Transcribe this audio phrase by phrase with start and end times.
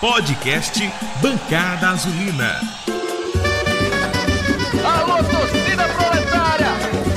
[0.00, 0.80] Podcast
[1.20, 2.60] Bancada Azulina.
[4.84, 6.66] Alô, torcida proletária!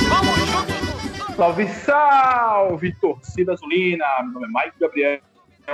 [0.09, 1.35] Vamos juntos!
[1.35, 4.03] Salve, salve, torcida azulina!
[4.23, 5.19] Meu nome é Mike Gabriel.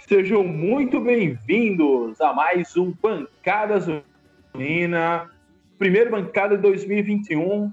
[0.05, 5.31] Sejam muito bem-vindos a mais um Bancada Azulina,
[5.79, 7.71] primeiro bancada de 2021,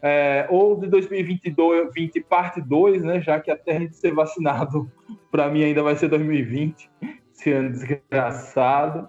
[0.00, 3.20] é, ou de 2022, 20, parte 2, né?
[3.20, 4.88] Já que até a gente ser vacinado,
[5.28, 6.88] para mim ainda vai ser 2020
[7.40, 9.08] esse ano desgraçado.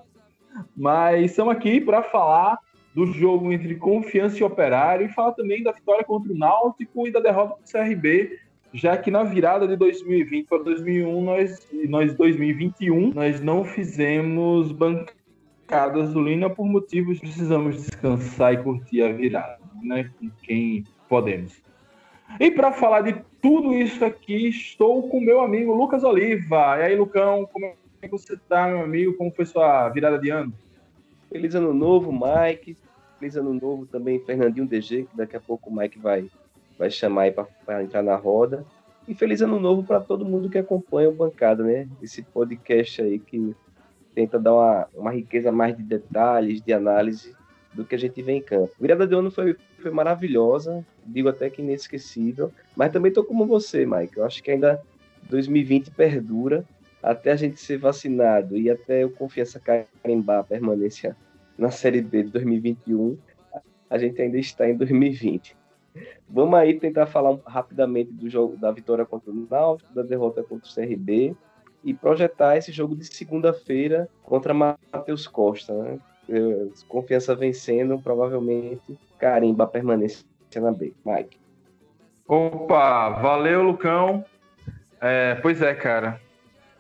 [0.76, 2.58] Mas estamos aqui para falar
[2.96, 7.12] do jogo entre Confiança e Operário e falar também da vitória contra o Náutico e
[7.12, 8.40] da derrota do CRB,
[8.74, 16.14] já que na virada de 2020 para 2001, nós, nós 2021, nós não fizemos bancadas
[16.14, 20.10] do Lina por motivos precisamos descansar e curtir a virada, né?
[20.20, 21.62] Com quem podemos.
[22.40, 26.78] E para falar de tudo isso aqui, estou com meu amigo Lucas Oliva.
[26.78, 29.14] E aí, Lucão, como é que você tá, meu amigo?
[29.14, 30.54] Como foi sua virada de ano?
[31.30, 32.76] Feliz ano novo, Mike.
[33.20, 36.28] Feliz ano novo também, Fernandinho DG, que daqui a pouco o Mike vai,
[36.78, 38.66] vai chamar aí para entrar na roda.
[39.08, 41.88] E feliz ano novo para todo mundo que acompanha o Bancada, né?
[42.02, 43.56] Esse podcast aí que
[44.16, 47.36] tenta dar uma, uma riqueza mais de detalhes, de análise
[47.74, 48.72] do que a gente vê em campo.
[48.80, 53.86] Virada de ano foi, foi maravilhosa, digo até que inesquecível, mas também tô como você,
[53.86, 54.18] Mike.
[54.18, 54.82] Eu acho que ainda
[55.30, 56.66] 2020 perdura
[57.02, 61.16] até a gente ser vacinado e até o Confiança carimbar a permanência
[61.58, 63.18] na Série B de 2021,
[63.90, 65.56] a gente ainda está em 2020.
[66.30, 70.70] Vamos aí tentar falar rapidamente do jogo da vitória contra o Náutico, da derrota contra
[70.70, 71.36] o CRB
[71.84, 75.74] e projetar esse jogo de segunda-feira contra Matheus Costa.
[75.74, 76.00] Né?
[76.88, 80.94] Confiança vencendo, provavelmente carimba a permanência na B.
[81.06, 81.38] Mike.
[82.28, 84.24] Opa, valeu, Lucão.
[85.02, 86.22] É, pois é, cara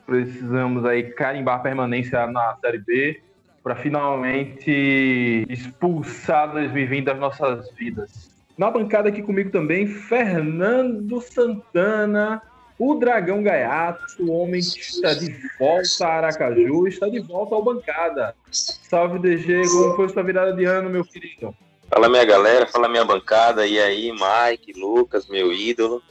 [0.05, 3.21] precisamos aí carimbar permanência na Série B
[3.63, 8.31] para finalmente expulsar 2020 das nossas vidas.
[8.57, 12.41] Na bancada aqui comigo também, Fernando Santana,
[12.77, 17.63] o Dragão Gaiato, o homem que está de volta a Aracaju, está de volta ao
[17.63, 18.35] bancada.
[18.51, 21.55] Salve, DG, como foi sua virada de ano, meu querido?
[21.89, 26.01] Fala, minha galera, fala, minha bancada, e aí, Mike, Lucas, meu ídolo,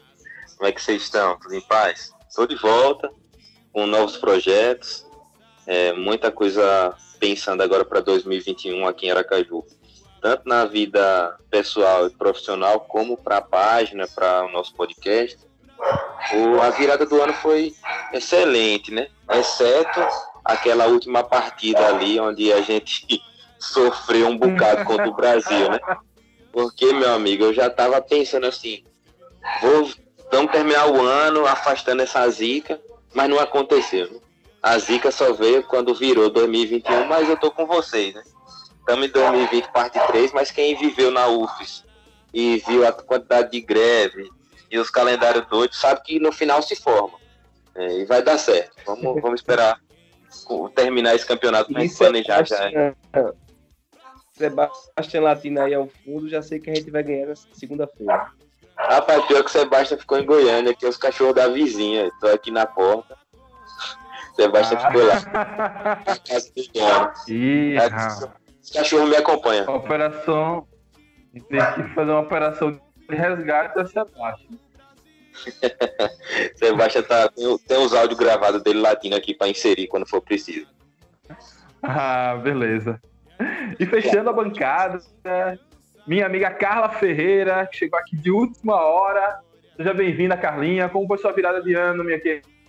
[0.56, 1.38] como é que vocês estão?
[1.38, 2.12] Tudo em paz?
[2.28, 3.10] Estou de volta,
[3.72, 5.06] com novos projetos,
[5.66, 9.64] é, muita coisa pensando agora para 2021 aqui em Aracaju,
[10.20, 15.38] tanto na vida pessoal e profissional, como para a página, para o nosso podcast.
[16.34, 17.75] O, a virada do ano foi
[18.12, 19.09] excelente, né?
[19.30, 20.00] Exceto
[20.44, 23.22] aquela última partida ali, onde a gente
[23.59, 25.78] sofreu um bocado contra o Brasil, né?
[26.53, 28.82] Porque, meu amigo, eu já estava pensando assim,
[29.62, 29.91] vou,
[30.30, 32.80] vamos terminar o ano afastando essa zica,
[33.15, 34.10] mas não aconteceu.
[34.10, 34.19] Né?
[34.62, 38.22] A zica só veio quando virou 2021, mas eu tô com vocês, né?
[38.78, 41.84] Estamos em 2020, parte 3, mas quem viveu na UFES
[42.32, 44.28] e viu a quantidade de greve
[44.71, 47.19] e os calendários doidos, sabe que no final se forma.
[47.75, 48.72] É, e vai dar certo.
[48.84, 49.81] Vamos, vamos esperar
[50.75, 52.71] terminar esse campeonato para planejar já.
[52.71, 52.94] É.
[54.32, 58.32] Sebastião Latino aí ao fundo, já sei que a gente vai ganhar na segunda-feira.
[58.88, 62.10] Rapaz, pior que o Sebastião ficou em Goiânia, que é os cachorros da vizinha.
[62.20, 63.16] Tô aqui na porta.
[64.34, 64.86] Sebastião ah.
[64.86, 65.16] ficou lá.
[67.28, 67.76] Ih,
[68.62, 69.74] Os cachorros me acompanham.
[69.74, 70.66] Operação.
[71.32, 72.80] Tem que fazer uma operação de
[73.14, 74.58] resgate da Sebastião.
[76.56, 80.66] Sebastião tá, tem, tem os áudios gravados dele latindo aqui para inserir quando for preciso.
[81.82, 83.00] Ah, beleza.
[83.78, 84.98] E fechando a bancada,
[86.06, 89.41] minha amiga Carla Ferreira, que chegou aqui de última hora.
[89.77, 90.88] Seja bem-vinda, Carlinha.
[90.88, 92.21] Como foi sua virada de ano, minha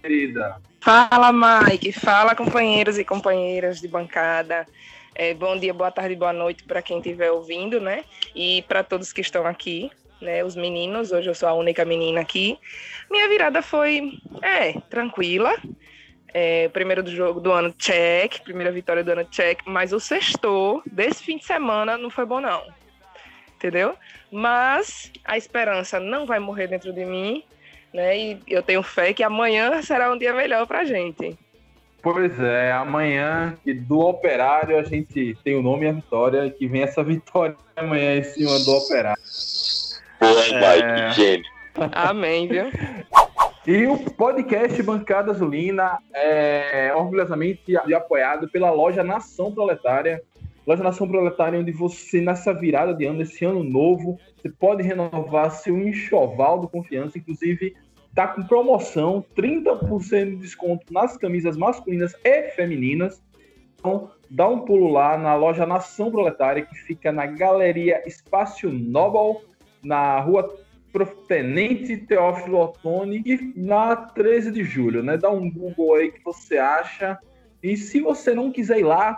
[0.01, 0.61] querida?
[0.79, 1.91] Fala, Mike.
[1.91, 4.65] Fala, companheiros e companheiras de bancada.
[5.13, 8.03] É, bom dia, boa tarde, boa noite para quem estiver ouvindo, né?
[8.33, 9.91] E para todos que estão aqui,
[10.21, 10.43] né?
[10.43, 11.11] Os meninos.
[11.11, 12.57] Hoje eu sou a única menina aqui.
[13.09, 15.53] Minha virada foi, é, tranquila.
[16.33, 18.39] É, primeiro do jogo do ano, check.
[18.41, 19.59] Primeira vitória do ano, check.
[19.65, 22.80] Mas o sexto desse fim de semana não foi bom, não
[23.61, 23.95] entendeu?
[24.31, 27.43] Mas a esperança não vai morrer dentro de mim,
[27.93, 28.17] né?
[28.17, 31.37] E eu tenho fé que amanhã será um dia melhor pra gente.
[32.01, 33.55] Pois é, amanhã
[33.85, 38.17] do Operário a gente tem o nome e a vitória, que vem essa vitória amanhã
[38.17, 39.21] em cima do Operário.
[40.19, 41.11] É...
[41.11, 41.45] Gênio.
[41.91, 42.65] Amém, viu?
[43.67, 50.23] E o podcast Bancada Azulina é orgulhosamente apoiado pela loja Nação Proletária,
[50.65, 55.51] Loja Nação Proletária, onde você, nessa virada de ano, nesse ano novo, você pode renovar
[55.51, 57.17] seu enxoval do confiança.
[57.17, 57.75] Inclusive,
[58.13, 63.21] tá com promoção, 30% de desconto nas camisas masculinas e femininas.
[64.29, 69.41] dá um pulo lá na loja Nação Proletária, que fica na Galeria Espaço Nobel,
[69.83, 70.55] na rua
[71.27, 75.17] Tenente Teófilo Otoni, e na 13 de julho, né?
[75.17, 77.17] Dá um Google aí que você acha.
[77.63, 79.17] E se você não quiser ir lá,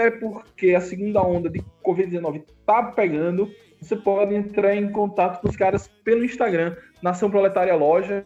[0.00, 5.48] até porque a segunda onda de Covid-19 tá pegando, você pode entrar em contato com
[5.48, 8.24] os caras pelo Instagram, Nação Proletária Loja,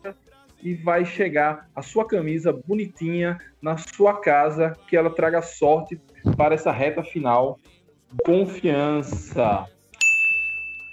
[0.63, 6.01] e vai chegar a sua camisa bonitinha na sua casa, que ela traga sorte
[6.37, 7.59] para essa reta final.
[8.25, 9.67] Confiança.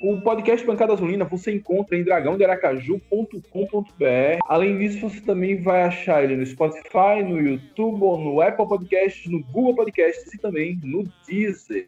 [0.01, 4.39] O podcast Bancada Azulina você encontra em dragãodearacaju.com.br.
[4.47, 9.31] Além disso, você também vai achar ele no Spotify, no YouTube, ou no Apple Podcasts,
[9.31, 11.87] no Google Podcasts e também no Deezer.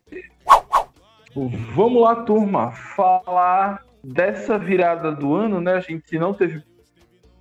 [1.74, 5.74] Vamos lá, turma, falar dessa virada do ano, né?
[5.74, 6.62] A gente não teve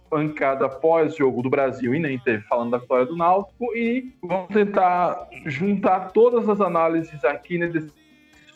[0.08, 5.28] pancada pós-jogo do Brasil e nem teve falando da vitória do Náutico e vamos tentar
[5.44, 7.92] juntar todas as análises aqui né, desses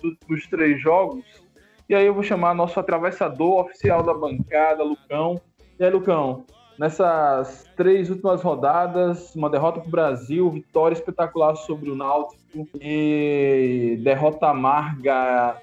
[0.02, 1.45] últimos três jogos.
[1.88, 5.41] E aí eu vou chamar nosso atravessador oficial da bancada, Lucão.
[5.79, 6.44] E aí, Lucão,
[6.79, 13.99] nessas três últimas rodadas, uma derrota para o Brasil, vitória espetacular sobre o Náutico e
[14.03, 15.61] derrota amarga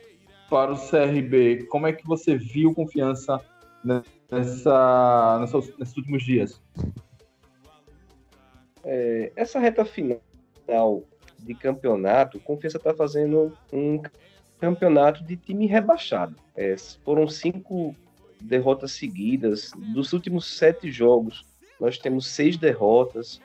[0.50, 1.66] para o CRB.
[1.66, 3.42] Como é que você viu confiança
[3.84, 6.62] nessa, nessa nesses últimos dias?
[8.86, 11.04] É, essa reta final
[11.40, 14.02] de campeonato, Confiança está fazendo um
[14.64, 16.38] campeonato de time rebaixado.
[16.56, 16.74] É,
[17.04, 17.94] foram cinco
[18.40, 19.74] derrotas seguidas.
[19.76, 21.46] Dos últimos sete jogos,
[21.78, 23.42] nós temos seis derrotas.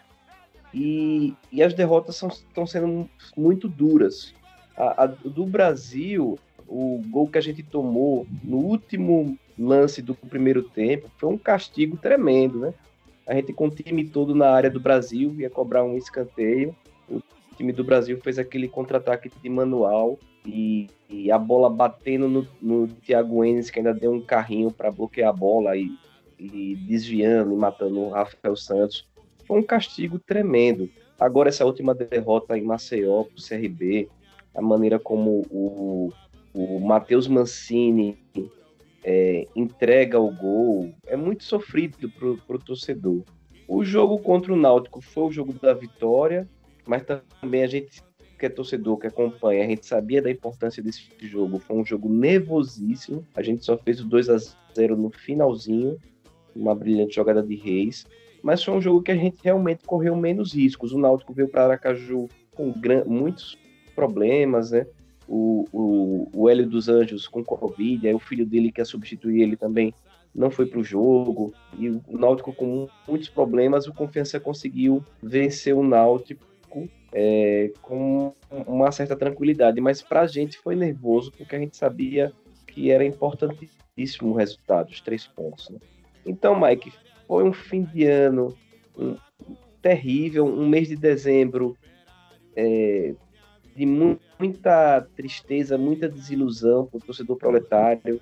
[0.73, 4.33] E, e as derrotas estão sendo muito duras.
[4.77, 6.39] A, a, do Brasil,
[6.69, 11.97] o gol que a gente tomou no último lance do primeiro tempo foi um castigo
[11.97, 12.75] tremendo, né?
[13.27, 16.77] A gente com o time todo na área do Brasil ia cobrar um escanteio.
[17.11, 17.21] O
[17.57, 20.17] time do Brasil fez aquele contra-ataque de manual
[20.49, 24.91] e, e, a bola batendo no, no Thiago Enes, que ainda deu um carrinho para
[24.91, 25.91] bloquear a bola e,
[26.39, 29.07] e desviando e matando o Rafael Santos.
[29.45, 30.89] Foi um castigo tremendo.
[31.21, 34.09] Agora, essa última derrota em Maceió para o CRB,
[34.55, 36.13] a maneira como o,
[36.55, 38.19] o Matheus Mancini
[39.05, 43.23] é, entrega o gol, é muito sofrido para o torcedor.
[43.67, 46.49] O jogo contra o Náutico foi o jogo da vitória,
[46.87, 47.03] mas
[47.41, 48.03] também a gente
[48.39, 51.59] que é torcedor, que acompanha, a gente sabia da importância desse jogo.
[51.59, 53.27] Foi um jogo nervosíssimo.
[53.35, 54.39] A gente só fez o 2 a
[54.75, 55.99] 0 no finalzinho,
[56.55, 58.07] uma brilhante jogada de Reis.
[58.43, 60.93] Mas foi um jogo que a gente realmente correu menos riscos.
[60.93, 62.73] O Náutico veio para Aracaju com
[63.07, 63.59] muitos
[63.95, 64.87] problemas, né?
[65.29, 69.43] o, o, o Hélio dos Anjos com Covid, aí o filho dele que ia substituir
[69.43, 69.93] ele também
[70.35, 75.75] não foi para o jogo, e o Náutico com muitos problemas, o Confiança conseguiu vencer
[75.75, 76.45] o Náutico
[77.13, 82.33] é, com uma certa tranquilidade, mas para a gente foi nervoso, porque a gente sabia
[82.67, 85.71] que era importantíssimo o resultado, os três pontos.
[85.71, 85.79] Né?
[86.25, 86.93] Então, Mike,
[87.27, 88.55] foi um fim de ano
[88.97, 89.17] um,
[89.81, 91.77] terrível, um mês de dezembro
[92.55, 93.15] é,
[93.75, 98.21] de muita tristeza, muita desilusão para o torcedor proletário.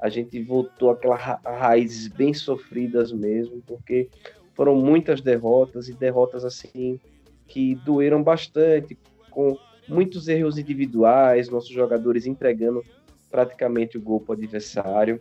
[0.00, 4.08] A gente voltou aquelas ra raízes bem sofridas mesmo, porque
[4.54, 7.00] foram muitas derrotas e derrotas assim
[7.48, 8.96] que doeram bastante,
[9.30, 9.58] com
[9.88, 12.84] muitos erros individuais, nossos jogadores entregando
[13.30, 15.20] praticamente o gol para o adversário.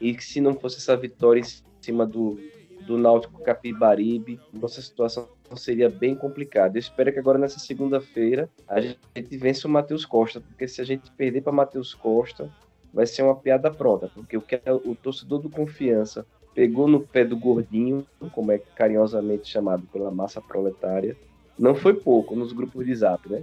[0.00, 1.44] E que se não fosse essa vitória em
[1.82, 2.38] cima do,
[2.86, 6.76] do Náutico Capibaribe, nossa situação seria bem complicada.
[6.76, 10.84] Eu espero que agora nessa segunda-feira a gente vença o Matheus Costa, porque se a
[10.84, 12.50] gente perder para Matheus Costa,
[12.92, 17.24] vai ser uma piada pronta, porque o que o torcedor do Confiança pegou no pé
[17.24, 21.16] do gordinho, como é carinhosamente chamado pela massa proletária,
[21.58, 23.42] não foi pouco nos grupos de zap, né?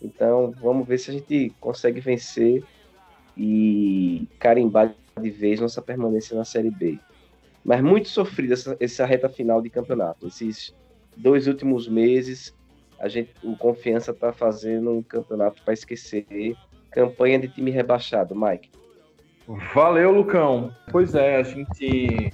[0.00, 2.62] Então vamos ver se a gente consegue vencer
[3.36, 6.98] e carimbar de vez nossa permanência na Série B.
[7.64, 10.28] Mas muito sofrida essa, essa reta final de campeonato.
[10.28, 10.74] Esses
[11.16, 12.54] dois últimos meses,
[12.98, 16.54] a gente, o Confiança está fazendo um campeonato para esquecer.
[16.90, 18.70] Campanha de time rebaixado, Mike.
[19.74, 20.72] Valeu, Lucão.
[20.90, 22.32] Pois é, a gente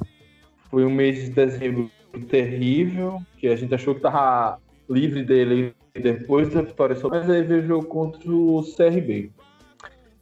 [0.73, 1.91] foi um mês de dezembro
[2.31, 7.63] terrível, que a gente achou que tava livre dele depois da vitória, mas aí veio
[7.63, 9.31] o jogo contra o CRB.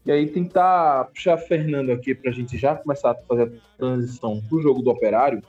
[0.05, 4.43] E aí tentar puxar Fernando aqui para a gente já começar a fazer a transição
[4.49, 5.41] para o jogo do Operário.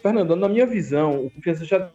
[0.00, 1.90] Fernando, na minha visão, o Confiança já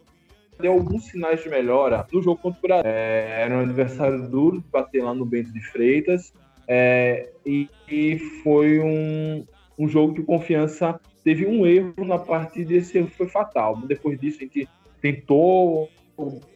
[0.60, 2.86] deu alguns sinais de melhora no jogo contra o Brasil.
[2.88, 6.32] É, era um adversário duro de bater lá no Bento de Freitas.
[6.68, 9.44] É, e, e, foi um,
[9.78, 13.76] um jogo que o Confiança teve um erro na partida e esse erro foi fatal.
[13.86, 14.68] Depois disso, a gente
[15.00, 15.88] tentou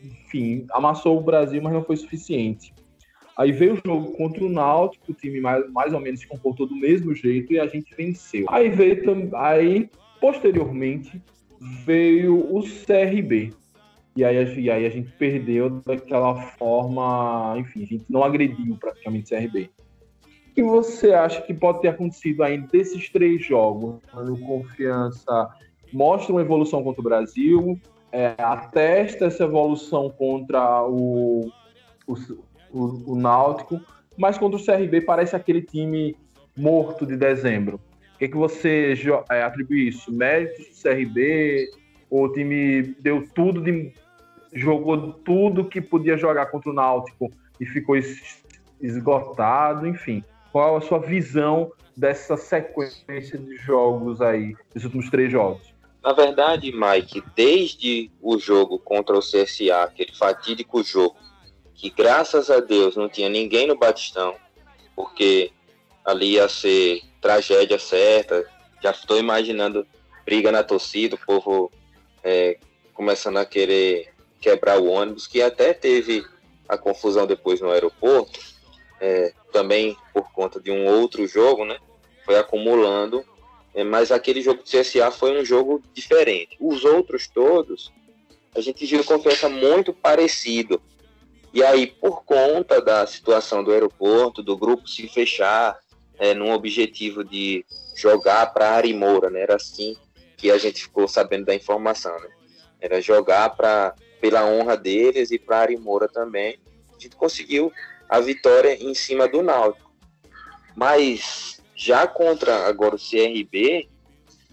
[0.03, 2.73] enfim, amassou o Brasil, mas não foi suficiente.
[3.37, 6.67] Aí veio o jogo contra o Náutico, o time mais, mais ou menos se comportou
[6.67, 8.47] do mesmo jeito e a gente venceu.
[8.49, 9.89] Aí veio aí
[10.21, 11.21] posteriormente
[11.85, 13.53] veio o CRB.
[14.17, 19.33] E aí, e aí a gente perdeu daquela forma, enfim, a gente não agrediu praticamente
[19.33, 19.71] o CRB.
[20.61, 23.95] Que você acha que pode ter acontecido ainda desses três jogos?
[24.12, 25.49] O Confiança
[25.90, 27.81] mostra uma evolução contra o Brasil,
[28.12, 31.50] é, atesta essa evolução contra o,
[32.07, 32.14] o,
[32.71, 33.81] o, o Náutico,
[34.19, 36.14] mas contra o CRB parece aquele time
[36.55, 37.81] morto de dezembro.
[38.14, 38.95] O que, é que você
[39.31, 40.12] é, atribui isso?
[40.12, 41.71] Méritos do CRB?
[42.11, 43.95] O time deu tudo de.
[44.52, 47.97] jogou tudo que podia jogar contra o Náutico e ficou
[48.79, 50.23] esgotado, enfim.
[50.52, 55.75] Qual a sua visão dessa sequência de jogos aí, dos últimos três jogos?
[56.02, 61.16] Na verdade, Mike, desde o jogo contra o CSA, aquele fatídico jogo
[61.75, 64.35] que graças a Deus não tinha ninguém no Batistão,
[64.97, 65.52] porque
[66.04, 68.45] ali ia ser tragédia certa.
[68.83, 69.87] Já estou imaginando
[70.25, 71.71] briga na torcida, o povo
[72.25, 72.59] é,
[72.95, 76.25] começando a querer quebrar o ônibus, que até teve
[76.69, 78.38] a confusão depois no aeroporto,
[79.00, 81.78] é, também por conta de um outro jogo, né?
[82.25, 83.25] Foi acumulando,
[83.75, 86.57] é, mas aquele jogo do CSA foi um jogo diferente.
[86.61, 87.92] Os outros todos,
[88.54, 90.80] a gente viu confiança muito parecido.
[91.52, 95.78] E aí, por conta da situação do aeroporto, do grupo se fechar,
[96.19, 97.64] é, num objetivo de
[97.97, 99.40] jogar para Arimoura, né?
[99.40, 99.97] Era assim
[100.37, 102.28] que a gente ficou sabendo da informação, né?
[102.80, 106.59] Era jogar para pela honra deles e para Arimoura também.
[106.97, 107.73] A gente conseguiu
[108.11, 109.88] a vitória em cima do Náutico.
[110.75, 113.88] Mas já contra agora o CRB,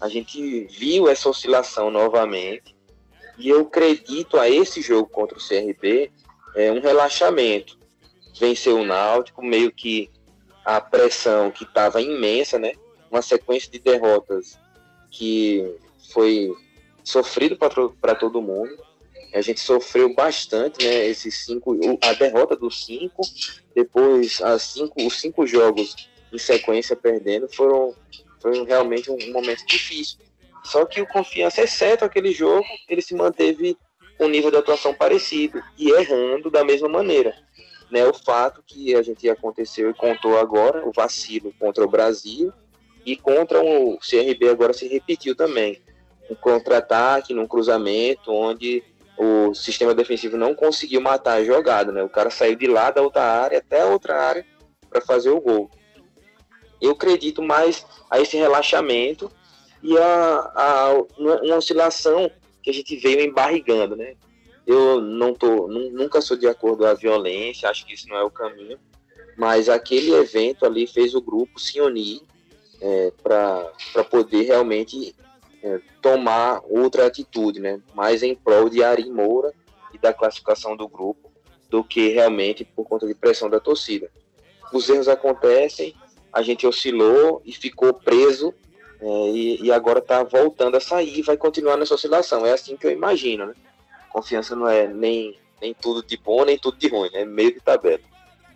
[0.00, 2.76] a gente viu essa oscilação novamente.
[3.36, 6.10] E eu acredito a esse jogo contra o CRB
[6.54, 7.76] é, um relaxamento.
[8.38, 10.08] Venceu o Náutico, meio que
[10.64, 12.72] a pressão que estava imensa, né?
[13.10, 14.56] Uma sequência de derrotas
[15.10, 15.76] que
[16.12, 16.52] foi
[17.02, 18.76] sofrido para todo mundo.
[19.32, 21.06] A gente sofreu bastante, né?
[21.06, 23.22] Esses cinco, a derrota dos cinco,
[23.74, 27.94] depois as cinco, os cinco jogos em sequência perdendo foram,
[28.40, 30.18] foi realmente um momento difícil.
[30.64, 33.76] Só que o Confiança, exceto aquele jogo, ele se manteve
[34.20, 37.34] um nível de atuação parecido e errando da mesma maneira.
[37.90, 42.52] Né, o fato que a gente aconteceu e contou agora, o vacilo contra o Brasil
[43.06, 45.80] e contra o CRB agora se repetiu também.
[46.28, 48.84] Um contra-ataque, num cruzamento, onde
[49.18, 51.90] o sistema defensivo não conseguiu matar a jogada.
[51.90, 52.02] Né?
[52.02, 54.46] O cara saiu de lá da outra área até a outra área
[54.88, 55.70] para fazer o gol.
[56.80, 59.30] Eu acredito mais a esse relaxamento
[59.82, 62.30] e a, a uma oscilação
[62.62, 64.14] que a gente veio embarrigando, né?
[64.66, 68.22] Eu não tô, nunca sou de acordo com a violência, acho que isso não é
[68.22, 68.78] o caminho,
[69.36, 72.20] mas aquele evento ali fez o grupo se unir
[72.80, 75.16] é, para poder realmente
[75.68, 77.80] é, tomar outra atitude, né?
[77.94, 79.52] Mais em prol de Ari Moura
[79.92, 81.30] e da classificação do grupo
[81.68, 84.10] do que realmente por conta de pressão da torcida.
[84.72, 85.94] Os erros acontecem,
[86.32, 88.54] a gente oscilou e ficou preso
[89.00, 92.44] é, e, e, agora está voltando a sair e vai continuar nessa oscilação.
[92.44, 93.54] É assim que eu imagino, né?
[94.10, 97.60] Confiança não é nem, nem tudo de bom, nem tudo de ruim, é meio de
[97.60, 98.00] tabela.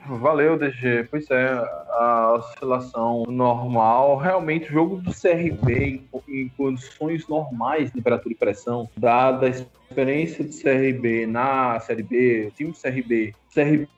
[0.06, 1.06] Valeu, DG.
[1.10, 1.48] Pois é,
[1.90, 4.16] a oscilação normal.
[4.16, 10.50] Realmente, o jogo do CRB em, condições normais temperatura e pressão, dada a experiência do
[10.50, 13.88] CRB na Série B, o time do CRB, o CRB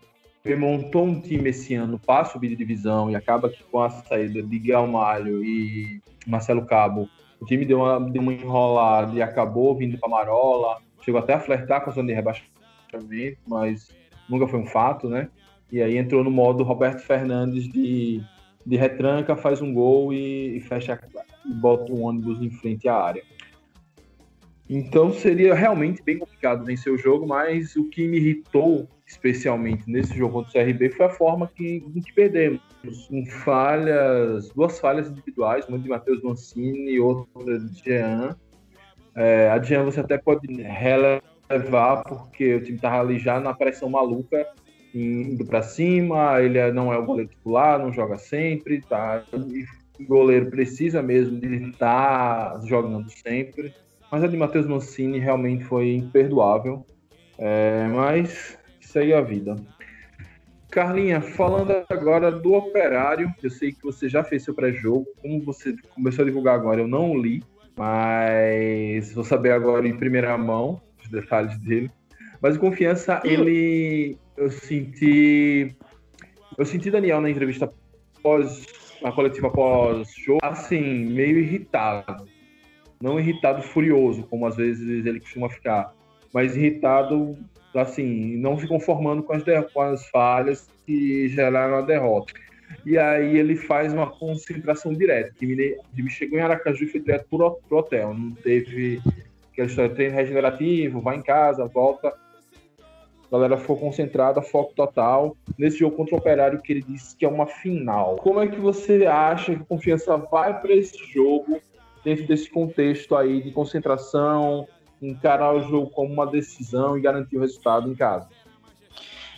[0.58, 4.42] montou um time esse ano para subir de divisão e acaba que com a saída
[4.42, 7.08] de Galmalho e Marcelo Cabo,
[7.40, 11.40] o time deu uma, deu uma enrolada e acabou vindo para Marola, chegou até a
[11.40, 13.88] flertar com a zona de rebaixamento, mas
[14.28, 15.28] nunca foi um fato, né?
[15.74, 18.22] E aí entrou no modo Roberto Fernandes de,
[18.64, 20.96] de retranca, faz um gol e, e fecha
[21.44, 23.24] e bota um ônibus em frente à área.
[24.70, 30.16] Então seria realmente bem complicado vencer o jogo, mas o que me irritou especialmente nesse
[30.16, 32.60] jogo contra o CRB foi a forma que, que perdemos.
[33.08, 38.36] Com falhas, duas falhas individuais, uma de Matheus Mancini e outra de Jean.
[39.16, 43.90] É, a Jean você até pode relevar, porque o time estava ali já na pressão
[43.90, 44.46] maluca,
[44.94, 49.24] indo para cima, ele não é o goleiro titular, não joga sempre, tá?
[49.98, 53.74] o goleiro precisa mesmo de estar jogando sempre.
[54.10, 56.86] Mas a de Matheus Mancini realmente foi imperdoável.
[57.38, 58.56] É, mas
[58.96, 59.56] é a vida.
[60.70, 65.06] Carlinha, falando agora do Operário, eu sei que você já fez seu pré-jogo.
[65.20, 67.42] Como você começou a divulgar agora, eu não li,
[67.76, 71.90] mas vou saber agora em primeira mão os detalhes dele.
[72.44, 74.18] Mas o Confiança, ele.
[74.36, 75.74] Eu senti.
[76.58, 77.72] Eu senti Daniel na entrevista
[78.22, 78.66] pós.
[79.00, 82.28] Na coletiva pós-jogo, assim, meio irritado.
[83.00, 85.94] Não irritado furioso, como às vezes ele costuma ficar,
[86.32, 87.36] mas irritado,
[87.74, 92.32] assim, não se conformando com as, com as falhas que geraram a derrota.
[92.84, 97.00] E aí ele faz uma concentração direta, que me, me chegou em Aracaju e foi
[97.00, 98.14] direto pro, pro hotel.
[98.14, 99.02] Não teve
[99.52, 102.23] aquela história de treino regenerativo, vai em casa, volta.
[103.34, 105.36] Galera ficou concentrada, foco total.
[105.58, 108.14] Nesse jogo contra o Operário, que ele disse que é uma final.
[108.14, 111.60] Como é que você acha que a confiança vai para esse jogo,
[112.04, 114.68] dentro desse contexto aí de concentração,
[115.02, 118.28] encarar o jogo como uma decisão e garantir o resultado em casa?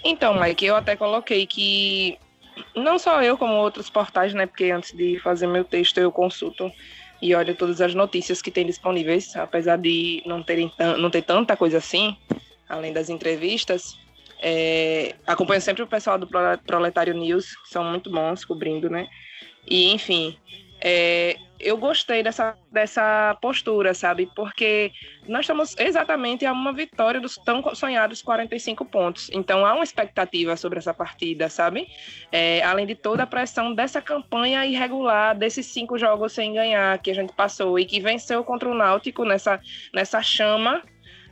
[0.05, 2.19] Então, Mike, eu até coloquei que
[2.75, 4.45] não só eu, como outros portais, né?
[4.45, 6.71] Porque antes de fazer meu texto eu consulto
[7.23, 11.57] e olho todas as notícias que tem disponíveis, apesar de não, terem não ter tanta
[11.57, 12.15] coisa assim,
[12.69, 13.99] além das entrevistas.
[14.43, 16.29] É, acompanho sempre o pessoal do
[16.67, 19.07] Proletário News, que são muito bons cobrindo, né?
[19.67, 20.37] E, enfim,
[20.81, 24.31] é, eu gostei dessa, dessa postura, sabe?
[24.37, 24.93] Porque
[25.27, 29.31] nós estamos exatamente a uma vitória dos tão sonhados 45 pontos.
[29.33, 31.89] Então há uma expectativa sobre essa partida, sabe?
[32.31, 37.11] É, além de toda a pressão dessa campanha irregular, desses cinco jogos sem ganhar que
[37.11, 39.59] a gente passou e que venceu contra o Náutico nessa,
[39.95, 40.83] nessa chama,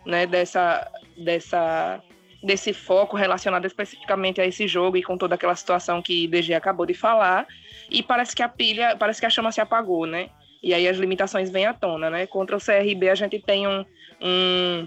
[0.06, 0.26] né?
[0.26, 2.02] Dessa, dessa
[2.44, 6.84] desse foco relacionado especificamente a esse jogo e com toda aquela situação que DG acabou
[6.84, 7.46] de falar
[7.90, 10.28] e parece que a pilha, parece que a chama se apagou, né?
[10.62, 12.26] E aí as limitações vêm à tona, né?
[12.26, 13.84] Contra o CRB a gente tem um,
[14.20, 14.86] um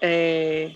[0.00, 0.70] é,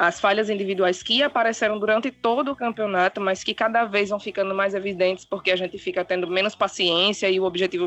[0.00, 4.54] as falhas individuais que apareceram durante todo o campeonato, mas que cada vez vão ficando
[4.54, 7.86] mais evidentes porque a gente fica tendo menos paciência e o objetivo,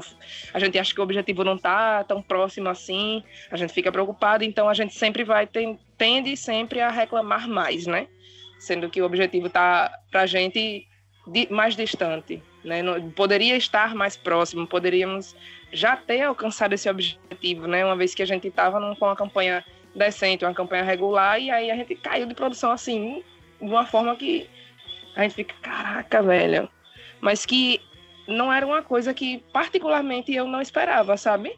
[0.53, 4.43] a gente acha que o objetivo não está tão próximo assim, a gente fica preocupado,
[4.43, 5.49] então a gente sempre vai
[5.97, 8.07] tende sempre a reclamar mais, né?
[8.59, 10.87] Sendo que o objetivo está para a gente
[11.49, 12.43] mais distante.
[12.63, 12.83] Né?
[13.15, 15.35] Poderia estar mais próximo, poderíamos
[15.71, 17.83] já ter alcançado esse objetivo, né?
[17.83, 21.69] uma vez que a gente estava com uma campanha decente, uma campanha regular, e aí
[21.69, 23.23] a gente caiu de produção assim,
[23.61, 24.49] de uma forma que
[25.15, 26.69] a gente fica, caraca, velho.
[27.21, 27.79] Mas que
[28.27, 31.55] não era uma coisa que particularmente eu não esperava, sabe?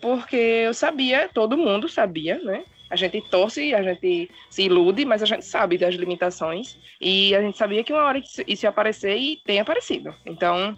[0.00, 2.64] Porque eu sabia, todo mundo sabia, né?
[2.90, 6.78] A gente torce, a gente se ilude, mas a gente sabe das limitações.
[7.00, 10.14] E a gente sabia que uma hora isso ia aparecer e tem aparecido.
[10.24, 10.76] Então,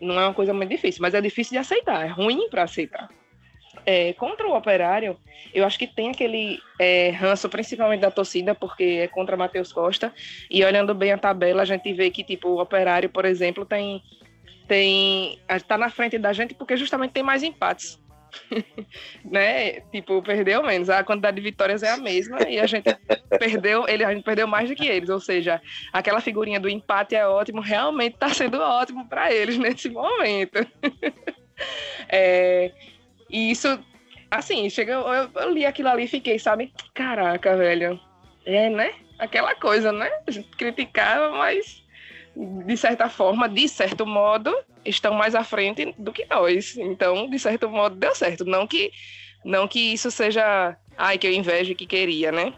[0.00, 3.08] não é uma coisa muito difícil, mas é difícil de aceitar, é ruim para aceitar.
[3.86, 5.16] É, contra o Operário,
[5.52, 10.12] eu acho que tem aquele é, ranço, principalmente da torcida, porque é contra Matheus Costa.
[10.50, 14.02] E olhando bem a tabela, a gente vê que tipo o Operário, por exemplo, tem
[14.66, 18.02] tem está na frente da gente porque justamente tem mais empates.
[19.24, 19.80] né?
[19.92, 20.90] Tipo, perdeu menos.
[20.90, 22.94] A quantidade de vitórias é a mesma e a gente
[23.38, 25.08] perdeu, ele, a gente perdeu mais do que eles.
[25.08, 25.60] Ou seja,
[25.92, 30.66] aquela figurinha do empate é ótimo, realmente está sendo ótimo para eles nesse momento.
[32.08, 32.72] é,
[33.30, 33.78] e isso,
[34.30, 36.72] assim, chega, eu, eu li aquilo ali e fiquei, sabe?
[36.92, 37.98] Caraca, velho.
[38.46, 38.92] É, né?
[39.18, 40.10] Aquela coisa, né?
[40.26, 41.82] A gente criticava, mas
[42.36, 46.76] de certa forma, de certo modo, estão mais à frente do que nós.
[46.76, 48.44] Então, de certo modo, deu certo.
[48.44, 48.90] Não que,
[49.44, 52.52] não que isso seja, ai, que eu invejo que queria, né?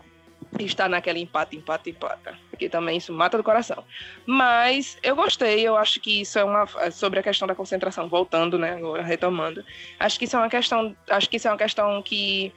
[0.60, 2.36] Estar naquele empate, empate, empate.
[2.50, 3.84] Porque também isso mata do coração.
[4.24, 6.66] Mas eu gostei, eu acho que isso é uma.
[6.90, 8.74] Sobre a questão da concentração, voltando, né?
[8.74, 9.64] Agora, retomando.
[9.98, 10.96] Acho que isso é uma questão.
[11.10, 12.52] Acho que isso é uma questão que.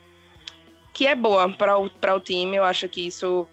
[0.94, 2.58] que é boa para o, o time.
[2.58, 3.48] Eu acho que isso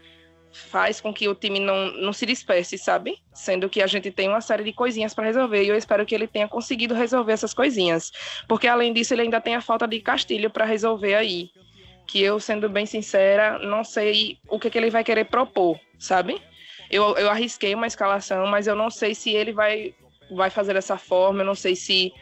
[0.56, 3.18] faz com que o time não, não se disperse, sabe?
[3.32, 6.14] Sendo que a gente tem uma série de coisinhas para resolver e eu espero que
[6.14, 8.10] ele tenha conseguido resolver essas coisinhas.
[8.48, 11.50] Porque além disso, ele ainda tem a falta de Castilho para resolver aí.
[12.06, 16.40] Que eu, sendo bem sincera, não sei o que, que ele vai querer propor, sabe?
[16.90, 19.94] Eu, eu arrisquei uma escalação, mas eu não sei se ele vai,
[20.30, 22.12] vai fazer dessa forma, eu não sei se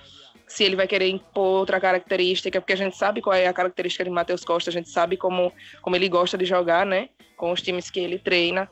[0.47, 4.05] se ele vai querer impor outra característica, porque a gente sabe qual é a característica
[4.05, 7.09] de Matheus Costa, a gente sabe como, como ele gosta de jogar, né?
[7.37, 8.71] Com os times que ele treina.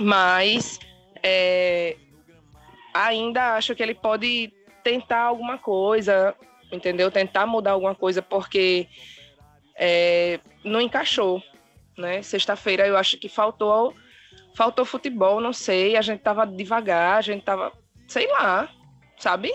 [0.00, 0.78] Mas
[1.22, 1.96] é,
[2.92, 6.34] ainda acho que ele pode tentar alguma coisa,
[6.72, 7.10] entendeu?
[7.10, 8.88] Tentar mudar alguma coisa, porque
[9.78, 11.42] é, não encaixou,
[11.96, 12.22] né?
[12.22, 13.94] Sexta-feira eu acho que faltou
[14.54, 17.70] faltou futebol, não sei, a gente tava devagar, a gente tava,
[18.08, 18.70] sei lá,
[19.18, 19.52] sabe?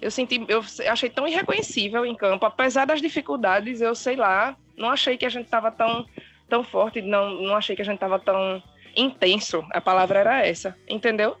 [0.00, 4.90] eu senti, eu achei tão irreconhecível em campo, apesar das dificuldades, eu sei lá, não
[4.90, 6.06] achei que a gente estava tão,
[6.48, 8.62] tão forte, não, não achei que a gente estava tão
[8.96, 11.36] intenso, a palavra era essa, entendeu?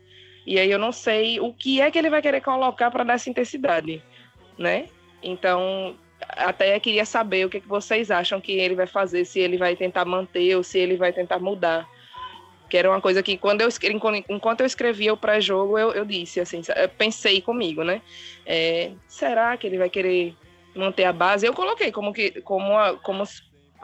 [0.46, 3.14] E aí eu não sei o que é que ele vai querer colocar para dar
[3.14, 4.02] essa intensidade,
[4.58, 4.86] né?
[5.22, 5.96] Então,
[6.28, 9.76] até queria saber o que, que vocês acham que ele vai fazer, se ele vai
[9.76, 11.88] tentar manter ou se ele vai tentar mudar.
[12.68, 13.68] Que era uma coisa que, quando eu,
[14.28, 18.00] enquanto eu escrevia o pré-jogo, eu, eu disse, assim, eu pensei comigo, né?
[18.46, 20.36] É, será que ele vai querer
[20.74, 21.44] manter a base?
[21.44, 23.24] Eu coloquei como, que, como, a, como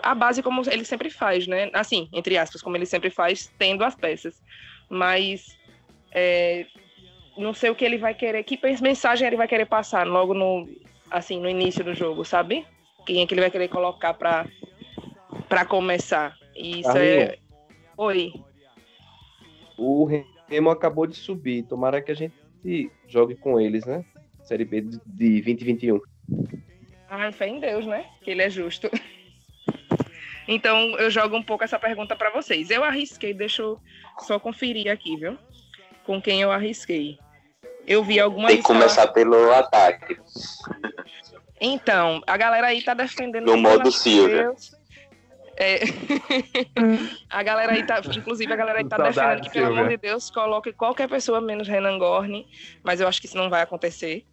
[0.02, 1.68] a base como ele sempre faz, né?
[1.72, 4.40] Assim, entre aspas, como ele sempre faz, tendo as peças.
[4.88, 5.58] Mas
[6.12, 6.66] é,
[7.36, 10.68] não sei o que ele vai querer, que mensagem ele vai querer passar logo no,
[11.10, 12.66] assim, no início do jogo, sabe?
[13.06, 14.46] Quem é que ele vai querer colocar para
[15.48, 16.36] para começar?
[16.54, 17.38] Isso é.
[17.96, 18.32] Oi.
[19.78, 20.08] O
[20.48, 21.62] Remo acabou de subir.
[21.64, 22.34] Tomara que a gente
[23.06, 24.04] jogue com eles, né?
[24.42, 26.00] Série B de 2021.
[27.08, 28.06] Ai, fé em Deus, né?
[28.22, 28.90] Que ele é justo.
[30.48, 32.70] Então, eu jogo um pouco essa pergunta para vocês.
[32.70, 33.80] Eu arrisquei, deixa eu
[34.20, 35.36] só conferir aqui, viu?
[36.04, 37.18] Com quem eu arrisquei.
[37.86, 38.50] Eu vi algumas.
[38.50, 40.18] Tem que começar pelo ataque.
[41.60, 43.46] Então, a galera aí tá defendendo.
[43.46, 44.52] No modo Silvia.
[45.58, 45.80] É...
[47.30, 50.30] a galera aí tá, inclusive a galera aí tá defendendo que, pelo amor de Deus,
[50.30, 52.46] coloque qualquer pessoa menos Renan Gorni,
[52.82, 54.26] mas eu acho que isso não vai acontecer.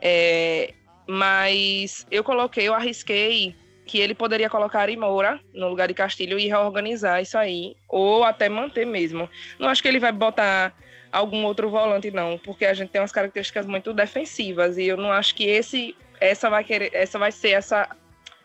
[0.00, 0.72] É...
[1.08, 6.38] Mas eu coloquei, eu arrisquei que ele poderia colocar Ari Moura no lugar de Castilho
[6.38, 9.28] e reorganizar isso aí, ou até manter mesmo.
[9.58, 10.72] Não acho que ele vai botar
[11.12, 15.12] algum outro volante, não, porque a gente tem umas características muito defensivas e eu não
[15.12, 17.88] acho que esse essa vai querer, essa vai ser essa.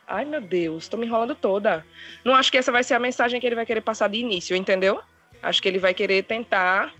[0.05, 1.85] Ai meu Deus, estou me enrolando toda.
[2.23, 4.55] Não acho que essa vai ser a mensagem que ele vai querer passar de início,
[4.55, 4.99] entendeu?
[5.41, 6.93] Acho que ele vai querer tentar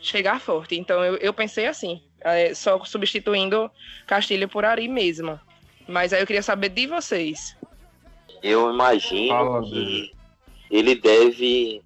[0.00, 0.78] chegar forte.
[0.78, 3.70] Então eu, eu pensei assim, é, só substituindo
[4.06, 5.38] Castilho por Ari mesmo.
[5.86, 7.56] Mas aí eu queria saber de vocês.
[8.42, 10.12] Eu imagino Fala, que
[10.70, 11.80] ele deve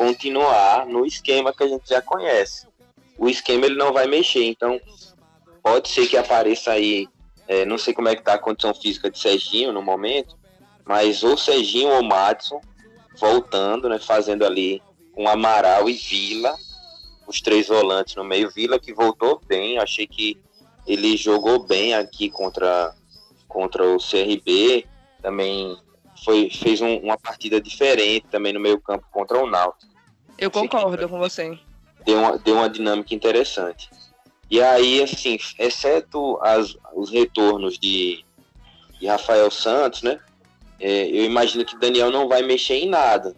[0.00, 2.66] continuar no esquema que a gente já conhece.
[3.18, 4.80] O esquema ele não vai mexer, então
[5.62, 7.06] pode ser que apareça aí,
[7.46, 10.38] é, não sei como é que tá a condição física de Serginho no momento,
[10.86, 12.62] mas ou Serginho ou Madison
[13.18, 14.82] voltando, né, fazendo ali
[15.12, 16.56] com Amaral e Vila,
[17.26, 18.50] os três volantes no meio.
[18.50, 20.40] Vila que voltou bem, achei que
[20.86, 22.94] ele jogou bem aqui contra,
[23.46, 24.86] contra o CRB,
[25.20, 25.76] também
[26.24, 29.89] foi, fez um, uma partida diferente também no meio campo contra o Náutico.
[30.40, 31.58] Eu concordo com você.
[32.04, 33.90] Deu uma, deu uma dinâmica interessante.
[34.50, 38.24] E aí, assim, exceto as, os retornos de,
[38.98, 40.18] de Rafael Santos, né?
[40.80, 43.36] É, eu imagino que Daniel não vai mexer em nada.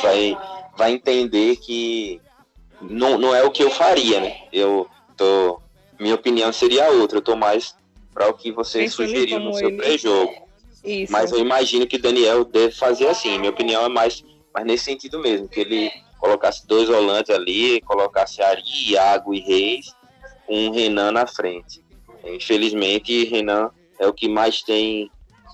[0.00, 0.38] Vai,
[0.76, 2.20] vai entender que
[2.80, 4.42] não, não é o que eu faria, né?
[4.52, 5.60] Eu tô.
[5.98, 7.18] Minha opinião seria outra.
[7.18, 7.74] Eu tô mais
[8.14, 10.32] para o que você Pensando sugeriu no seu pré-jogo.
[11.10, 13.38] Mas eu imagino que Daniel deve fazer assim.
[13.38, 15.90] Minha opinião é mais, mais nesse sentido mesmo, que ele
[16.22, 19.92] colocasse dois volantes ali, colocasse Ari, Iago e Reis,
[20.46, 21.84] com um Renan na frente.
[22.24, 25.10] Infelizmente, Renan é o que mais tem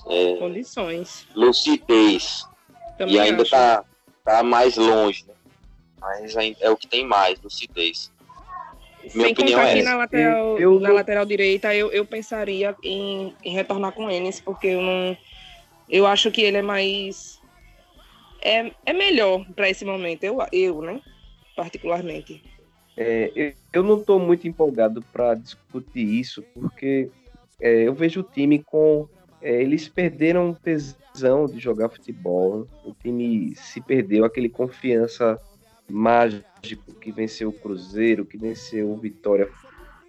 [0.07, 1.27] é, condições.
[1.35, 2.47] Lucidez.
[2.99, 3.83] Também e ainda está
[4.23, 5.25] tá mais longe.
[5.27, 5.35] Né?
[5.99, 8.13] Mas é o que tem mais, lucidez.
[9.15, 13.55] Minha Sem opinião é na lateral, eu, na lateral direita, eu, eu pensaria em, em
[13.55, 15.17] retornar com Enes, porque eu não.
[15.89, 17.38] Eu acho que ele é mais.
[18.49, 21.03] É, é melhor para esse momento, eu, eu, né?
[21.55, 22.43] Particularmente.
[22.97, 27.11] É, eu, eu não estou muito empolgado para discutir isso, porque
[27.61, 29.07] é, eu vejo o time com.
[29.43, 32.67] É, eles perderam tesão de jogar futebol.
[32.83, 35.39] O time se perdeu, aquele confiança
[35.87, 39.47] mágico que venceu o Cruzeiro, que venceu o Vitória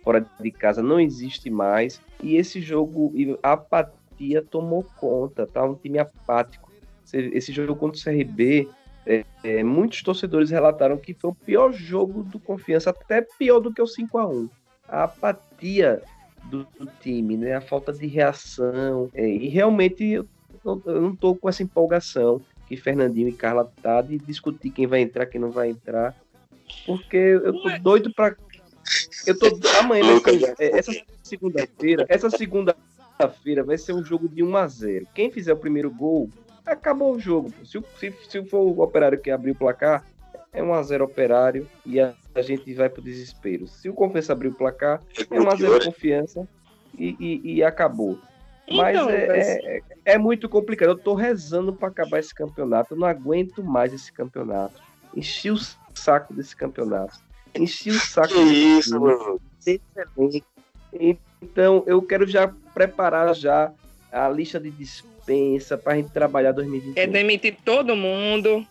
[0.01, 2.01] fora de casa, não existe mais.
[2.23, 5.63] E esse jogo, a apatia tomou conta, tá?
[5.65, 6.68] Um time apático.
[7.13, 8.67] Esse jogo contra o CRB,
[9.05, 13.73] é, é, muitos torcedores relataram que foi o pior jogo do Confiança, até pior do
[13.73, 14.49] que o 5 a 1
[14.87, 16.01] A apatia
[16.45, 17.55] do, do time, né?
[17.55, 19.09] A falta de reação.
[19.13, 20.27] É, e realmente eu,
[20.63, 25.01] eu não estou com essa empolgação que Fernandinho e Carla tá de discutir quem vai
[25.01, 26.15] entrar, quem não vai entrar.
[26.85, 28.35] Porque eu tô doido pra.
[29.25, 29.47] Eu tô.
[29.79, 30.05] Amanhã,
[30.59, 30.91] é, essa
[31.23, 35.89] segunda-feira, essa segunda-feira vai ser um jogo de 1 a 0 Quem fizer o primeiro
[35.89, 36.29] gol,
[36.71, 37.51] acabou o jogo.
[37.65, 40.05] Se, se, se for o operário que abrir o placar,
[40.51, 43.67] é 1 a 0 operário e a, a gente vai pro desespero.
[43.67, 46.47] Se o Confiança abrir o placar, é 1 a 0 confiança
[46.97, 48.19] e, e, e acabou.
[48.71, 49.47] Mas então, é, mas...
[49.47, 50.89] É, é, muito complicado.
[50.89, 52.93] Eu tô rezando para acabar esse campeonato.
[52.93, 54.81] Eu não aguento mais esse campeonato.
[55.15, 55.57] Enchi o
[55.93, 57.19] saco desse campeonato.
[57.55, 58.33] Enchi o saco.
[58.33, 59.41] Que isso, mano.
[61.41, 63.71] Então, eu quero já preparar já
[64.11, 64.69] a lista de
[65.29, 67.01] dispensa para a gente trabalhar 2021.
[67.01, 68.65] É demitir todo mundo.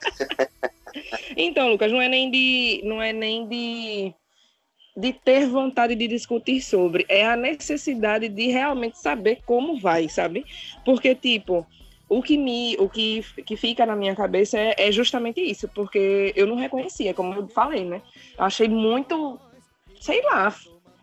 [1.36, 4.14] então, Lucas, não é nem de, não é nem de
[4.96, 10.44] de ter vontade de discutir sobre, é a necessidade de realmente saber como vai, sabe?
[10.84, 11.64] Porque, tipo,
[12.08, 16.32] o que me o que, que fica na minha cabeça é, é, justamente isso, porque
[16.36, 18.02] eu não reconhecia, como eu falei, né?
[18.36, 19.38] achei muito,
[20.00, 20.52] sei lá,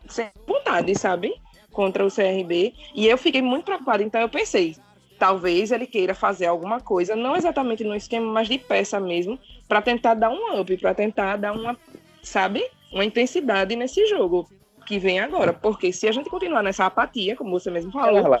[0.06, 1.34] sem vontade, sabe?
[1.78, 2.74] Contra o CRB.
[2.92, 4.74] E eu fiquei muito preocupada, então eu pensei,
[5.16, 9.38] talvez ele queira fazer alguma coisa, não exatamente no esquema, mas de peça mesmo,
[9.68, 11.78] para tentar dar um up, para tentar dar uma,
[12.20, 12.68] sabe?
[12.92, 14.50] Uma intensidade nesse jogo
[14.86, 15.52] que vem agora.
[15.52, 18.40] Porque se a gente continuar nessa apatia, como você mesmo falou, não vai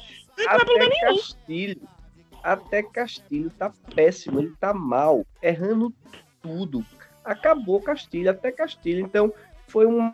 [0.58, 1.16] problema nenhum.
[1.18, 1.88] Castilho
[2.42, 5.94] até Castilho tá péssimo, ele tá mal, errando
[6.42, 6.84] tudo.
[7.24, 9.00] Acabou Castilho, até Castilho.
[9.00, 9.32] Então,
[9.68, 10.12] foi uma,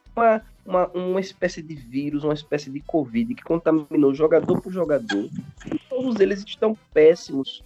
[0.65, 5.29] uma, uma espécie de vírus, uma espécie de Covid que contaminou jogador por jogador.
[5.89, 7.63] Todos eles estão péssimos.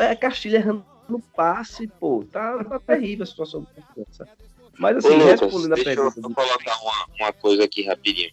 [0.00, 2.24] É Castilho errando no passe, pô.
[2.30, 4.28] Tá, tá terrível a situação do confiança.
[4.78, 6.20] Mas assim, Ô, respondendo a pergunta.
[6.20, 8.32] Deixa eu colocar uma, uma coisa aqui rapidinho.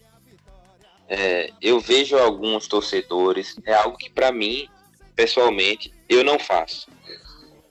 [1.08, 4.68] É, eu vejo alguns torcedores, é algo que para mim
[5.14, 6.88] pessoalmente, eu não faço.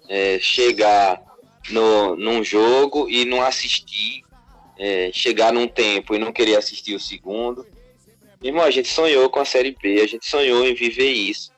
[0.07, 1.21] É, chegar
[1.69, 4.23] no, num jogo e não assistir,
[4.81, 7.63] é, chegar num tempo e não querer assistir o segundo.
[8.41, 11.51] Irmão, a gente sonhou com a Série B, a gente sonhou em viver isso.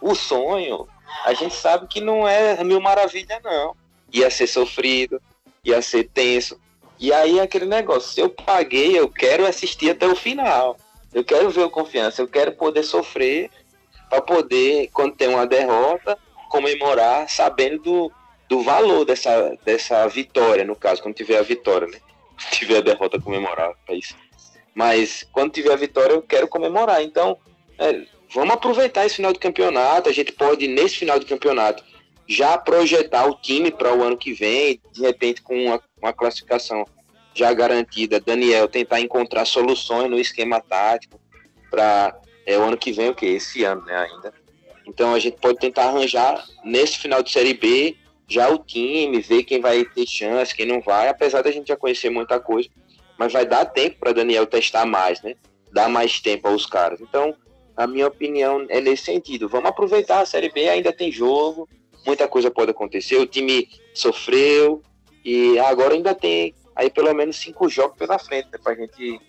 [0.00, 0.88] O sonho,
[1.24, 3.76] a gente sabe que não é mil maravilha, não.
[4.12, 5.22] Ia ser sofrido,
[5.64, 6.60] ia ser tenso.
[6.98, 10.76] E aí aquele negócio, se eu paguei, eu quero assistir até o final.
[11.14, 13.50] Eu quero ver o confiança, eu quero poder sofrer
[14.10, 16.18] para poder, quando tem uma derrota,
[16.50, 18.12] comemorar sabendo do,
[18.48, 21.98] do valor dessa, dessa vitória, no caso, quando tiver a vitória, né?
[22.52, 24.16] Tiver a derrota, comemorar, é isso.
[24.74, 27.02] Mas quando tiver a vitória, eu quero comemorar.
[27.02, 27.36] Então,
[27.78, 30.08] é, vamos aproveitar esse final de campeonato.
[30.08, 31.84] A gente pode, nesse final de campeonato,
[32.26, 36.86] já projetar o time para o ano que vem, de repente com uma, uma classificação
[37.34, 38.20] já garantida.
[38.20, 41.20] Daniel tentar encontrar soluções no esquema tático
[41.70, 43.26] para é o ano que vem, o que?
[43.26, 44.32] Esse ano, né, ainda.
[44.86, 47.96] Então a gente pode tentar arranjar nesse final de Série B
[48.32, 51.76] já o time, ver quem vai ter chance, quem não vai, apesar da gente já
[51.76, 52.68] conhecer muita coisa,
[53.18, 55.34] mas vai dar tempo para Daniel testar mais, né?
[55.72, 57.00] Dar mais tempo aos caras.
[57.00, 57.34] Então,
[57.76, 59.48] a minha opinião é nesse sentido.
[59.48, 61.68] Vamos aproveitar a Série B, ainda tem jogo,
[62.06, 63.16] muita coisa pode acontecer.
[63.16, 64.82] O time sofreu
[65.24, 69.20] e agora ainda tem aí pelo menos cinco jogos pela frente né, para a gente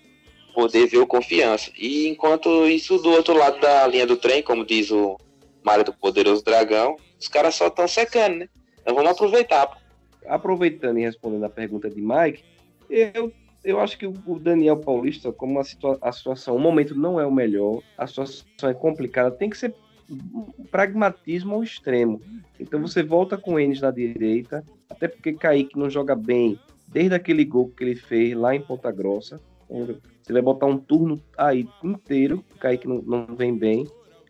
[0.54, 1.70] poder ver o confiança.
[1.76, 5.18] E enquanto isso, do outro lado da linha do trem, como diz o
[5.62, 8.48] Mário do Poderoso Dragão, os caras só estão secando, né?
[8.84, 9.82] Então vamos aproveitar.
[10.26, 12.44] Aproveitando e respondendo a pergunta de Mike,
[12.88, 13.32] eu,
[13.64, 17.26] eu acho que o Daniel Paulista, como a, situa a situação, o momento não é
[17.26, 19.74] o melhor, a situação é complicada, tem que ser
[20.70, 22.20] pragmatismo ao extremo.
[22.60, 27.44] Então você volta com Enes na direita, até porque Kaique não joga bem desde aquele
[27.44, 29.40] gol que ele fez lá em Ponta Grossa.
[29.68, 33.86] Você vai botar um turno aí inteiro, Kaique não, não vem bem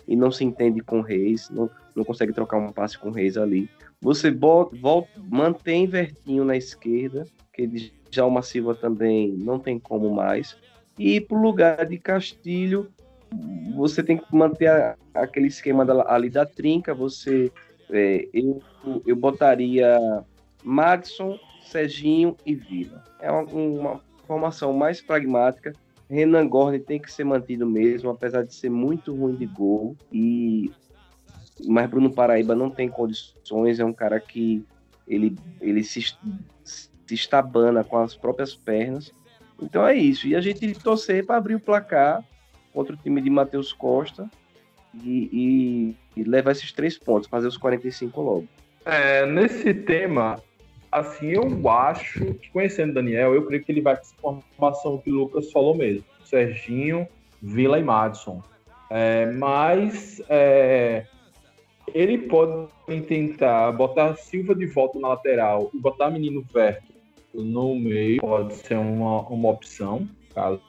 [0.06, 3.12] e não se entende com o Reis, não, não consegue trocar um passe com o
[3.12, 3.68] Reis ali.
[4.04, 10.14] Você bota, volta, mantém Vertinho na esquerda, que já uma Silva também não tem como
[10.14, 10.58] mais.
[10.98, 12.92] E para o lugar de Castilho,
[13.74, 16.94] você tem que manter a, aquele esquema da, ali da trinca.
[16.94, 17.50] Você,
[17.90, 18.62] é, eu,
[19.06, 19.98] eu botaria
[20.62, 23.02] Madison, Serginho e Vila.
[23.18, 25.72] É uma, uma formação mais pragmática.
[26.10, 29.96] Renan Gorne tem que ser mantido mesmo, apesar de ser muito ruim de gol.
[30.12, 30.70] E
[31.66, 34.64] mas Bruno Paraíba não tem condições, é um cara que
[35.06, 36.16] ele, ele se,
[36.64, 39.12] se estabana com as próprias pernas.
[39.60, 40.26] Então é isso.
[40.26, 42.24] E a gente torcer para abrir o placar
[42.72, 44.28] contra o time de Matheus Costa
[45.02, 48.48] e, e, e levar esses três pontos, fazer os 45 logo.
[48.84, 50.42] É, nesse tema,
[50.90, 54.98] assim, eu acho que conhecendo o Daniel, eu creio que ele vai com essa formação
[54.98, 56.04] que o Lucas falou mesmo.
[56.24, 57.06] Serginho,
[57.40, 58.42] Vila e Madison.
[58.90, 61.06] É, mas é,
[61.92, 62.68] ele pode
[63.06, 66.94] tentar botar Silva de volta na lateral e botar Menino Verto
[67.34, 70.60] no meio, pode ser uma, uma opção, caso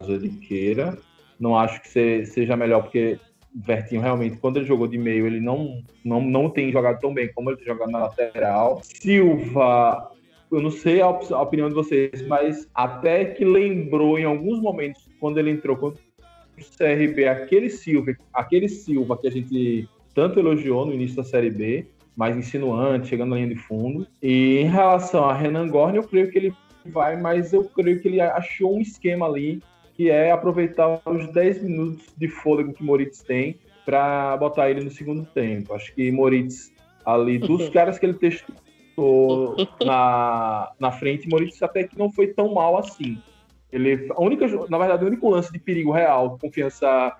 [0.00, 0.98] ele queira.
[1.38, 3.18] Não acho que seja melhor, porque
[3.54, 7.32] Vertinho realmente, quando ele jogou de meio, ele não, não, não tem jogado tão bem
[7.32, 8.80] como ele jogado na lateral.
[8.82, 10.12] Silva,
[10.52, 15.08] eu não sei a, a opinião de vocês, mas até que lembrou em alguns momentos,
[15.18, 20.86] quando ele entrou contra o CRB, aquele Silva, aquele Silva que a gente tanto elogiou
[20.86, 24.06] no início da Série B, mais insinuante, chegando na linha de fundo.
[24.22, 26.54] E em relação a Renan Gorne, eu creio que ele
[26.86, 29.62] vai, mas eu creio que ele achou um esquema ali
[29.94, 34.90] que é aproveitar os 10 minutos de fôlego que Moritz tem para botar ele no
[34.90, 35.74] segundo tempo.
[35.74, 36.72] Acho que Moritz,
[37.04, 42.54] ali, dos caras que ele testou na, na frente, Moritz até que não foi tão
[42.54, 43.18] mal assim.
[43.70, 47.14] Ele, a única, na verdade, o único lance de perigo real confiança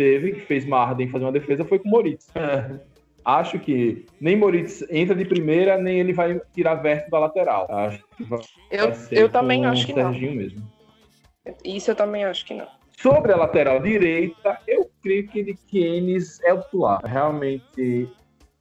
[0.00, 2.26] teve, que fez Marden fazer uma defesa, foi com o Moritz.
[2.34, 2.80] É.
[3.22, 7.66] Acho que nem Moritz entra de primeira, nem ele vai tirar verso da lateral.
[7.70, 10.10] Acho que vai, eu, eu também acho que não.
[10.10, 10.66] Mesmo.
[11.62, 12.66] Isso eu também acho que não.
[12.96, 17.02] Sobre a lateral direita, eu creio que de Keynes é o titular.
[17.04, 18.08] Realmente,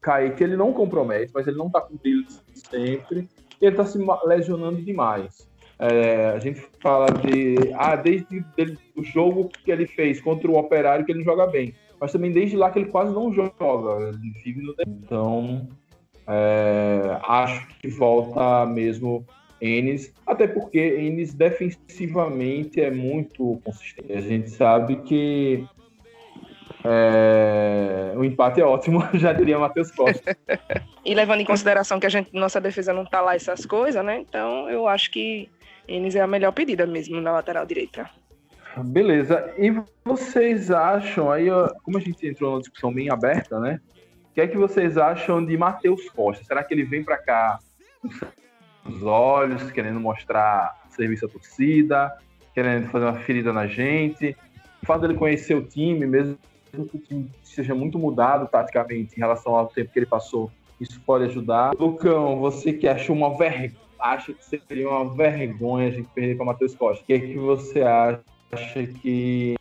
[0.02, 3.30] Kaique, ele não compromete, mas ele não tá cumprindo sempre.
[3.62, 5.48] E ele tá se lesionando demais.
[5.79, 7.55] É, a gente fala de.
[7.73, 8.43] Ah, desde
[8.95, 11.73] o jogo que ele fez contra o Operário, que ele joga bem.
[11.99, 14.09] Mas também desde lá que ele quase não joga.
[14.09, 14.75] Ele vive no.
[14.85, 15.67] Então,
[16.27, 19.25] é, acho que volta mesmo
[19.61, 24.13] Enes, até porque Enes defensivamente é muito consistente.
[24.13, 25.65] A gente sabe que
[26.83, 30.37] é, o empate é ótimo, já diria Matheus Costa.
[31.03, 34.19] e levando em consideração que a gente, nossa defesa não tá lá essas coisas, né?
[34.19, 35.49] Então eu acho que
[35.89, 38.08] Enes é a melhor pedida mesmo na lateral direita.
[38.78, 39.52] Beleza.
[39.58, 39.73] E
[40.06, 41.47] vocês acham, aí,
[41.84, 43.82] como a gente entrou numa discussão bem aberta, né?
[44.30, 46.45] O que é que vocês acham de Matheus Costa?
[46.45, 47.60] Será que ele vem para cá
[48.84, 52.15] com os olhos, querendo mostrar serviço à torcida,
[52.54, 54.38] querendo fazer uma ferida na gente?
[54.84, 56.38] O fato dele conhecer o time, mesmo
[56.71, 61.02] que o time seja muito mudado taticamente em relação ao tempo que ele passou, isso
[61.02, 61.73] pode ajudar.
[61.78, 66.45] Lucão, você que achou uma vergonha acha que seria uma vergonha a gente perder para
[66.45, 67.03] Matheus Costa.
[67.03, 69.55] O que é que você acha que.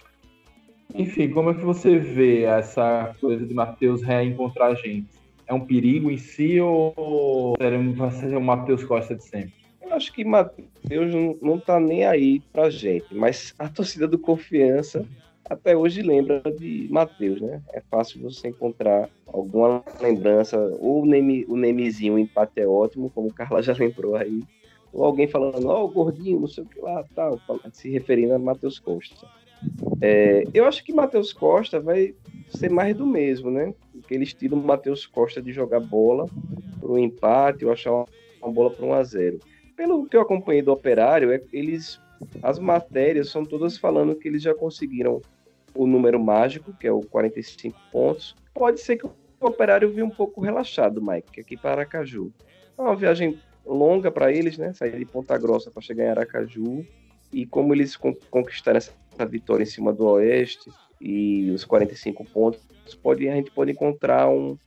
[0.94, 5.08] Enfim, como é que você vê essa coisa de Matheus reencontrar a gente?
[5.46, 7.56] É um perigo em si ou
[7.96, 9.52] vai ser o Matheus Costa de sempre?
[9.82, 15.06] Eu acho que Matheus não tá nem aí pra gente, mas a torcida do Confiança
[15.48, 17.62] até hoje lembra de Matheus, né?
[17.72, 23.10] É fácil você encontrar alguma lembrança, ou o, Neme, o Nemezinho, o empate é ótimo,
[23.10, 24.42] como o Carla já lembrou aí,
[24.92, 27.40] ou alguém falando, ó, oh, gordinho, não sei o que lá, tal,
[27.72, 29.26] se referindo a Matheus Costa.
[30.00, 32.14] É, eu acho que Matheus Costa vai
[32.48, 33.74] ser mais do mesmo, né?
[34.04, 36.26] Aquele estilo Matheus Costa de jogar bola
[36.78, 39.38] para o empate ou achar uma bola para 1 a 0
[39.76, 42.00] Pelo que eu acompanhei do Operário, é, eles
[42.42, 45.20] as matérias são todas falando que eles já conseguiram
[45.78, 48.34] o número mágico, que é o 45 pontos.
[48.52, 52.32] Pode ser que o operário venha um pouco relaxado, Mike, aqui para Aracaju.
[52.76, 54.72] É uma viagem longa para eles, né?
[54.72, 56.84] Sair de Ponta Grossa para chegar em Aracaju.
[57.32, 58.92] E como eles conquistaram essa
[59.28, 60.68] vitória em cima do Oeste
[61.00, 62.60] e os 45 pontos,
[63.00, 64.58] pode, a gente pode encontrar um,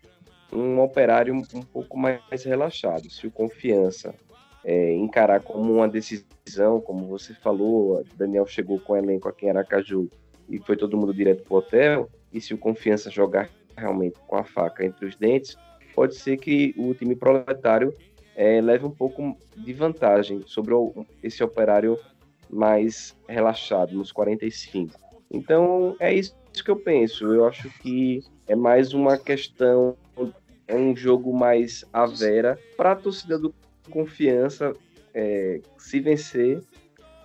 [0.53, 3.09] um operário um, um pouco mais relaxado.
[3.09, 4.15] Se o confiança
[4.63, 9.49] é, encarar como uma decisão, como você falou, Daniel chegou com o elenco aqui em
[9.49, 10.09] Aracaju
[10.51, 14.35] e foi todo mundo direto para o hotel, e se o Confiança jogar realmente com
[14.35, 15.57] a faca entre os dentes,
[15.95, 17.95] pode ser que o time proletário
[18.35, 21.97] é, leve um pouco de vantagem sobre o, esse operário
[22.49, 24.99] mais relaxado, nos 45.
[25.31, 27.33] Então, é isso que eu penso.
[27.33, 29.95] Eu acho que é mais uma questão,
[30.67, 33.53] é um jogo mais à vera para a torcida do
[33.89, 34.73] Confiança
[35.13, 36.61] é, se vencer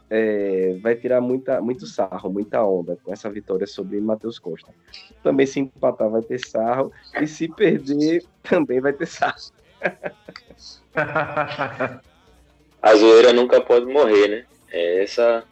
[0.09, 4.73] é, vai tirar muita, muito sarro, muita onda com essa vitória sobre Matheus Costa.
[5.23, 9.51] Também se empatar vai ter sarro, e se perder também vai ter sarro.
[12.83, 14.45] a zoeira nunca pode morrer, né?
[14.71, 15.45] É essa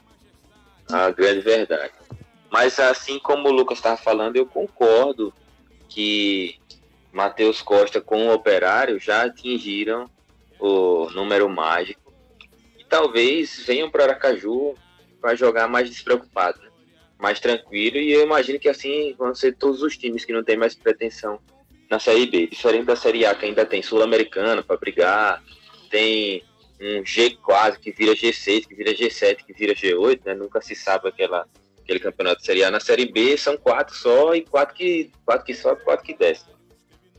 [0.90, 1.92] a grande verdade.
[2.50, 5.34] Mas assim como o Lucas estava falando, eu concordo
[5.88, 6.56] que
[7.12, 10.08] Matheus Costa com o Operário já atingiram
[10.60, 12.03] o número mágico
[12.94, 14.76] talvez venham para Aracaju
[15.20, 16.68] para jogar mais despreocupado, né?
[17.18, 17.96] mais tranquilo.
[17.96, 21.40] E eu imagino que assim vão ser todos os times que não têm mais pretensão
[21.90, 22.46] na Série B.
[22.46, 25.42] Diferente da Série A, que ainda tem Sul-Americana para brigar,
[25.90, 26.44] tem
[26.80, 30.34] um G quase que vira G6, que vira G7, que vira G8, né?
[30.34, 31.48] Nunca se sabe aquela,
[31.82, 32.70] aquele campeonato de Série A.
[32.70, 36.44] Na Série B são quatro só e quatro que, quatro que sobe quatro que desce.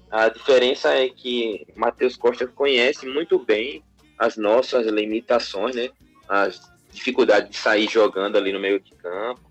[0.10, 3.84] A diferença é que Matheus Costa conhece muito bem
[4.18, 5.90] as nossas limitações, né?
[6.28, 9.42] As dificuldades de sair jogando ali no meio de campo,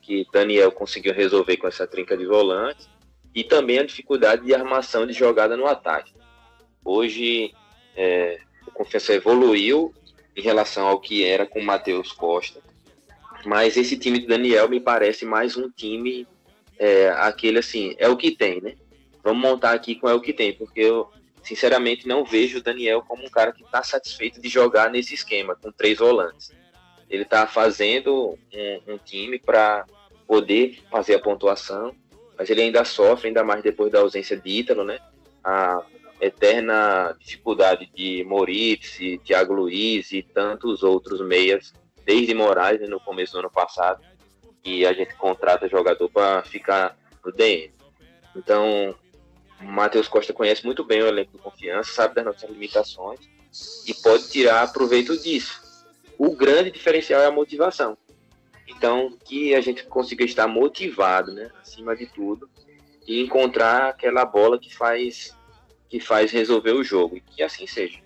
[0.00, 2.88] que Daniel conseguiu resolver com essa trinca de volantes,
[3.34, 6.12] e também a dificuldade de armação de jogada no ataque.
[6.84, 7.52] Hoje,
[7.96, 9.94] é, o Confiança evoluiu
[10.36, 12.60] em relação ao que era com o Matheus Costa,
[13.44, 16.26] mas esse time de Daniel me parece mais um time,
[16.78, 18.74] é, aquele assim, é o que tem, né?
[19.22, 21.08] Vamos montar aqui com é o que tem, porque eu,
[21.42, 25.56] sinceramente não vejo o Daniel como um cara que está satisfeito de jogar nesse esquema,
[25.56, 26.52] com três volantes.
[27.10, 29.84] Ele está fazendo um, um time para
[30.26, 31.94] poder fazer a pontuação,
[32.38, 34.98] mas ele ainda sofre, ainda mais depois da ausência de Ítalo, né?
[35.44, 35.82] A
[36.20, 41.74] eterna dificuldade de Moritz, Thiago Luiz e tantos outros meias
[42.04, 44.02] desde Moraes né, no começo do ano passado,
[44.64, 47.72] e a gente contrata jogador para ficar no DM.
[48.36, 48.94] Então,
[49.62, 53.20] Matheus Costa conhece muito bem o elenco do Confiança, sabe das nossas limitações
[53.86, 55.60] e pode tirar proveito disso.
[56.18, 57.96] O grande diferencial é a motivação.
[58.68, 62.48] Então, que a gente consiga estar motivado, né, acima de tudo,
[63.06, 65.36] e encontrar aquela bola que faz
[65.88, 67.98] que faz resolver o jogo e que assim seja.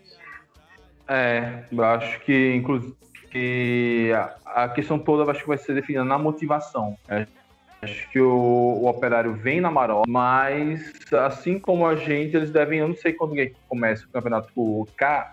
[1.07, 2.96] É, eu acho que inclusive
[3.30, 4.11] que
[4.44, 6.98] a, questão toda acho que vai ser definida na motivação.
[7.07, 7.26] É,
[7.87, 12.80] acho que o, o, operário vem na marola, mas assim como a gente, eles devem,
[12.80, 13.34] eu não sei quando
[13.68, 15.32] começa o campeonato o K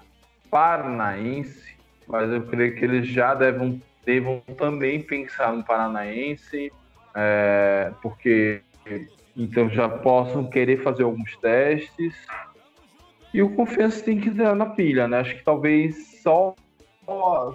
[0.49, 1.76] paranaense,
[2.08, 6.72] mas eu creio que eles já devem, devam também pensar no paranaense,
[7.16, 8.62] é, porque
[9.36, 12.14] então já possam querer fazer alguns testes.
[13.34, 15.20] E o confiança tem que entrar na pilha, né?
[15.20, 16.54] Acho que talvez só,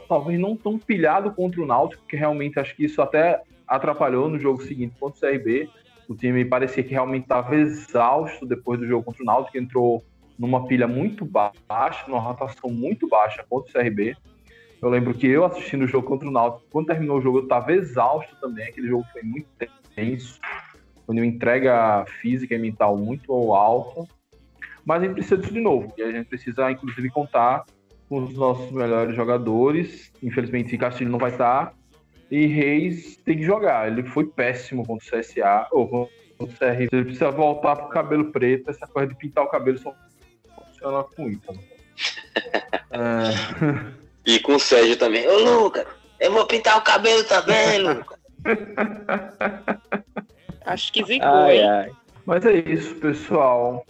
[0.09, 4.38] talvez não tão pilhado contra o Náutico, que realmente acho que isso até atrapalhou no
[4.38, 5.68] jogo seguinte contra o CRB.
[6.08, 10.02] O time parecia que realmente estava exausto depois do jogo contra o Náutico, que entrou
[10.38, 14.16] numa pilha muito baixa, numa rotação muito baixa contra o CRB.
[14.80, 17.42] Eu lembro que eu assistindo o jogo contra o Náutico, quando terminou o jogo, eu
[17.42, 18.68] estava exausto também.
[18.68, 19.48] Aquele jogo foi muito
[19.94, 20.40] tenso
[21.08, 24.06] uma entrega física e mental muito alta.
[24.84, 25.92] Mas a gente precisa disso de novo.
[25.96, 27.64] E a gente precisa, inclusive, contar
[28.08, 30.12] com os nossos melhores jogadores.
[30.22, 31.74] Infelizmente, Castilho não vai estar.
[32.30, 33.90] E Reis tem que jogar.
[33.90, 35.68] Ele foi péssimo contra o CSA.
[35.72, 36.88] Ou contra o CR.
[36.92, 38.70] Ele precisa voltar pro cabelo preto.
[38.70, 39.94] Essa coisa de pintar o cabelo só
[40.56, 41.60] funciona com isso.
[42.90, 43.98] é...
[44.28, 45.26] E com o Sérgio também.
[45.26, 45.86] Ô, Lucas,
[46.20, 48.18] eu vou pintar o cabelo também, Lucas.
[50.66, 51.66] Acho que zicou, ai, hein?
[51.66, 51.90] Ai.
[52.26, 53.86] Mas é isso, pessoal.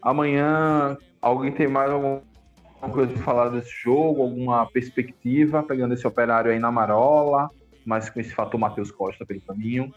[0.00, 2.22] Amanhã, alguém tem mais alguma
[2.90, 4.22] coisa para falar desse jogo?
[4.22, 5.62] Alguma perspectiva?
[5.62, 7.50] Pegando esse operário aí na marola,
[7.84, 9.92] mas com esse fator Matheus Costa pelo caminho.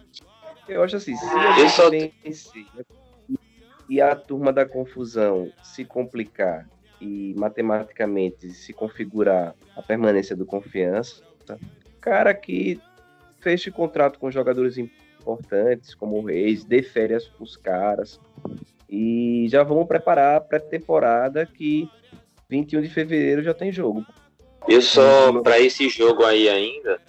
[0.68, 2.66] Eu acho assim, se a gente vence
[3.90, 6.68] e a turma da confusão se complicar
[7.00, 11.24] e matematicamente se configurar a permanência do confiança,
[12.02, 12.82] cara que
[13.40, 18.20] feche contrato com jogadores importantes como o Reis, dê férias os caras.
[18.90, 21.90] E já vamos preparar a pré-temporada que
[22.50, 24.06] 21 de fevereiro já tem jogo.
[24.68, 27.00] Eu só, para esse jogo aí ainda,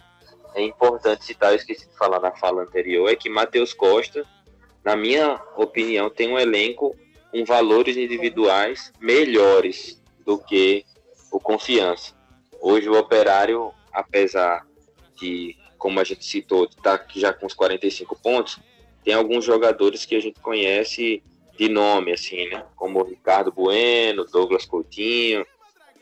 [0.59, 4.27] é importante citar, eu esqueci de falar na fala anterior, é que Matheus Costa,
[4.85, 6.97] na minha opinião, tem um elenco
[7.31, 10.85] com valores individuais melhores do que
[11.31, 12.15] o Confiança.
[12.61, 14.67] Hoje o Operário, apesar
[15.15, 18.59] de como a gente citou, está já com os 45 pontos,
[19.05, 21.23] tem alguns jogadores que a gente conhece
[21.57, 22.65] de nome, assim, né?
[22.75, 25.47] Como Ricardo Bueno, Douglas Coutinho,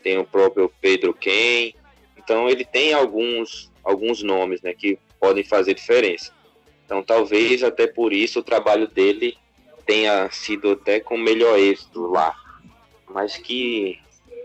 [0.01, 1.73] tem o próprio Pedro Ken.
[2.17, 6.33] Então ele tem alguns, alguns nomes, né, que podem fazer diferença.
[6.85, 9.37] Então talvez até por isso o trabalho dele
[9.85, 12.35] tenha sido até com melhor êxito lá.
[13.09, 13.97] Mas que,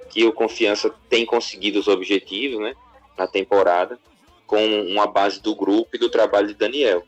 [0.08, 2.74] que o Confiança tem conseguido os objetivos, né,
[3.18, 3.98] na temporada
[4.46, 7.02] com uma base do grupo e do trabalho de Daniel.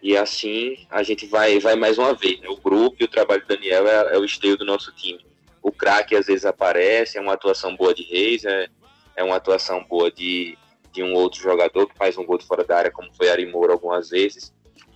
[0.00, 2.38] E assim a gente vai, vai mais uma vez.
[2.40, 2.48] Né?
[2.48, 5.24] O grupo e o trabalho de Daniel é, é o esteio do nosso time.
[5.60, 8.68] O craque às vezes aparece, é uma atuação boa de Reis, é,
[9.16, 10.56] é uma atuação boa de,
[10.96, 13.74] de um outro jogador que faz um gol fora da área, como foi Ari Moura
[13.74, 14.54] algumas vezes.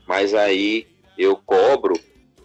[0.08, 0.88] Mas aí
[1.18, 1.92] eu cobro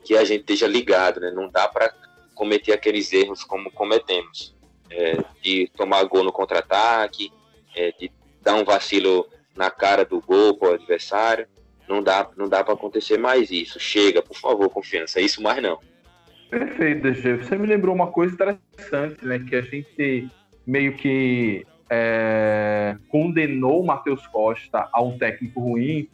[0.04, 1.32] que a gente esteja ligado, né?
[1.32, 1.94] Não dá para
[2.36, 4.54] cometer aqueles erros como cometemos.
[4.90, 7.32] É, de tomar gol no contra-ataque,
[7.76, 11.48] é, de dar um vacilo na cara do gol para o adversário.
[11.88, 13.80] Não dá, não dá para acontecer mais isso.
[13.80, 15.22] Chega, por favor, confiança.
[15.22, 15.80] Isso mais não.
[16.50, 17.38] Perfeito, DG.
[17.38, 19.40] Você me lembrou uma coisa interessante, né?
[19.40, 20.30] Que a gente
[20.68, 26.08] meio que é, condenou o Matheus Costa a um técnico ruim.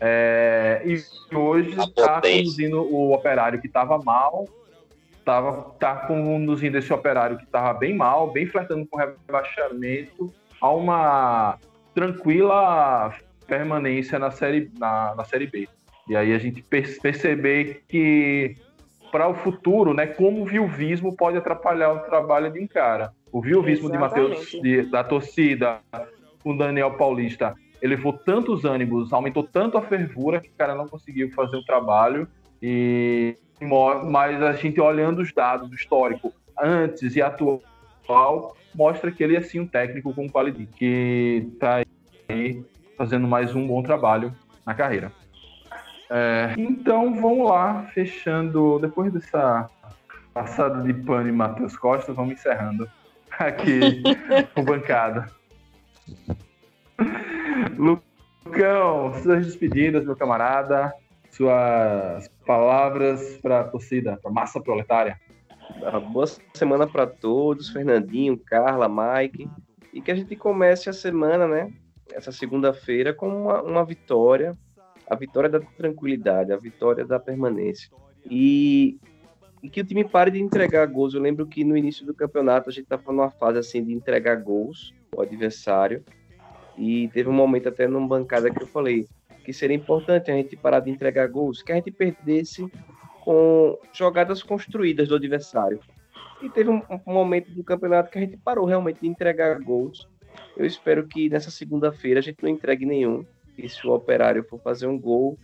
[0.00, 1.02] É, e
[1.34, 4.46] hoje está conduzindo o operário que estava mal,
[5.24, 11.58] tava, tá conduzindo esse operário que estava bem mal, bem flertando com rebaixamento, a uma
[11.94, 13.12] tranquila
[13.46, 15.68] permanência na série, na, na série B.
[16.08, 18.56] E aí a gente perceber que
[19.10, 23.12] para o futuro, né, como o viuvismo pode atrapalhar o trabalho de um cara.
[23.30, 24.52] O viuvismo de Matheus,
[24.90, 25.80] da torcida,
[26.42, 31.30] com Daniel Paulista, elevou tantos ânimos, aumentou tanto a fervura que o cara não conseguiu
[31.32, 32.26] fazer o trabalho.
[32.62, 33.36] E
[34.10, 37.60] mas a gente olhando os dados do histórico antes e atual
[38.74, 41.82] mostra que ele é sim um técnico com qualidade que está
[42.28, 42.64] aí
[42.96, 44.32] fazendo mais um bom trabalho
[44.64, 45.12] na carreira.
[46.10, 49.68] É, então vamos lá, fechando depois dessa
[50.32, 52.88] passada de pano e Matheus Costa, vamos encerrando
[53.38, 54.02] aqui
[54.56, 55.26] o bancada.
[57.76, 60.92] Lucão, suas despedidas, meu camarada,
[61.30, 65.18] suas palavras para a torcida, para massa proletária.
[65.80, 69.48] Uma boa semana para todos, Fernandinho, Carla, Mike,
[69.92, 71.72] e que a gente comece a semana, né?
[72.12, 74.52] Essa segunda-feira com uma, uma vitória,
[75.08, 77.90] a vitória da tranquilidade, a vitória da permanência.
[78.24, 78.98] E
[79.62, 81.14] e que o time pare de entregar gols.
[81.14, 84.36] Eu lembro que no início do campeonato a gente estava numa fase assim de entregar
[84.36, 86.04] gols ao adversário.
[86.76, 89.06] E teve um momento até numa bancada que eu falei
[89.44, 92.70] que seria importante a gente parar de entregar gols, que a gente perdesse
[93.22, 95.80] com jogadas construídas do adversário.
[96.42, 100.06] E teve um, um momento do campeonato que a gente parou realmente de entregar gols.
[100.56, 103.24] Eu espero que nessa segunda-feira a gente não entregue nenhum.
[103.56, 105.38] E se o operário for fazer um gol,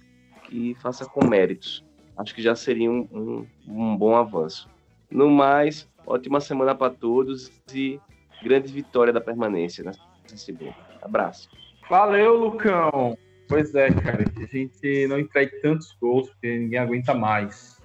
[0.44, 1.84] que faça com méritos
[2.16, 4.68] acho que já seria um, um, um bom avanço.
[5.10, 8.00] No mais, ótima semana para todos e
[8.42, 10.00] grande vitória da permanência nessa
[10.36, 10.74] segunda.
[11.02, 11.48] Abraço.
[11.88, 13.16] Valeu, Lucão.
[13.48, 17.80] Pois é, cara, a gente não entregue tantos gols porque ninguém aguenta mais.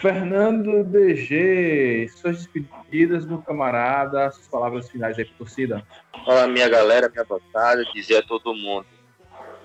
[0.00, 5.86] Fernando DG, suas despedidas do camarada, suas palavras finais aí para torcida.
[6.24, 8.86] Olá, minha galera, minha bancada, dizer a todo mundo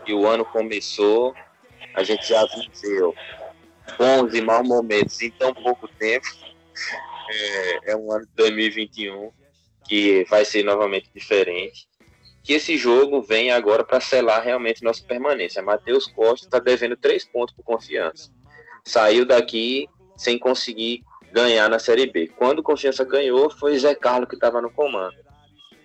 [0.04, 1.36] que o ano começou,
[1.94, 3.14] a gente já viveu
[3.98, 6.28] bons e maus momentos em tão pouco tempo.
[7.30, 9.32] É, é um ano de 2021
[9.88, 11.88] que vai ser novamente diferente.
[12.44, 15.62] Que esse jogo vem agora para selar realmente nossa permanência.
[15.62, 18.30] Matheus Costa está devendo três pontos por confiança.
[18.84, 22.28] Saiu daqui sem conseguir ganhar na Série B.
[22.38, 25.16] Quando Confiança ganhou, foi Zé Carlos que estava no comando.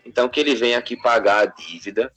[0.04, 2.12] Então, que ele vem aqui pagar a dívida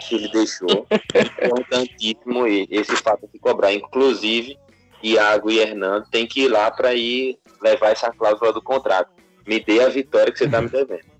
[0.00, 0.86] que ele deixou.
[1.14, 3.72] é importantíssimo esse fato de cobrar.
[3.72, 4.58] Inclusive,
[5.02, 9.10] Iago e Hernando tem que ir lá para ir levar essa cláusula do contrato.
[9.46, 11.10] Me dê a vitória que você está me devendo.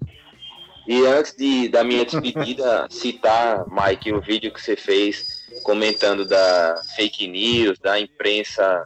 [0.87, 6.81] E antes de, da minha despedida, citar, Mike, o vídeo que você fez comentando da
[6.97, 8.85] fake news, da imprensa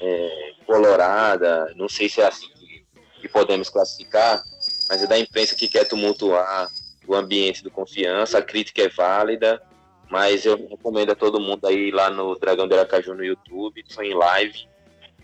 [0.00, 2.84] é, colorada, não sei se é assim que,
[3.20, 4.42] que podemos classificar,
[4.88, 6.68] mas é da imprensa que quer tumultuar
[7.06, 9.60] o ambiente do confiança, a crítica é válida,
[10.12, 14.08] mas eu recomendo a todo mundo aí lá no Dragão de Aracaju no YouTube, foi
[14.08, 14.68] em live.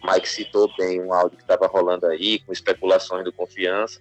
[0.03, 4.01] Mike citou bem um áudio que estava rolando aí, com especulações do confiança,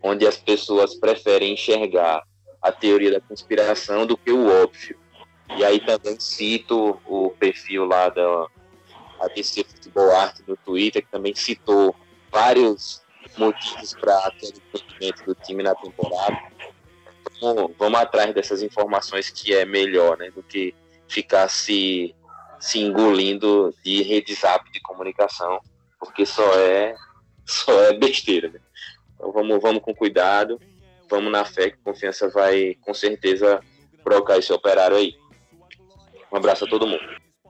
[0.00, 2.22] onde as pessoas preferem enxergar
[2.62, 4.96] a teoria da conspiração do que o óbvio.
[5.56, 8.46] E aí também cito o perfil lá da
[9.22, 11.92] ABC Futebol Arte no Twitter, que também citou
[12.30, 13.02] vários
[13.36, 16.38] motivos para aquele entendimento do time na temporada
[17.40, 20.30] vamos, vamos atrás dessas informações que é melhor, né?
[20.30, 20.74] Do que
[21.08, 22.14] ficar se,
[22.58, 25.60] se engolindo de rede zap de comunicação,
[25.98, 26.94] porque só é,
[27.44, 28.60] só é besteira, né?
[29.14, 30.60] Então vamos, vamos com cuidado,
[31.08, 33.60] vamos na fé que confiança vai com certeza
[34.04, 35.14] provocar esse operário aí.
[36.32, 37.02] Um abraço a todo mundo.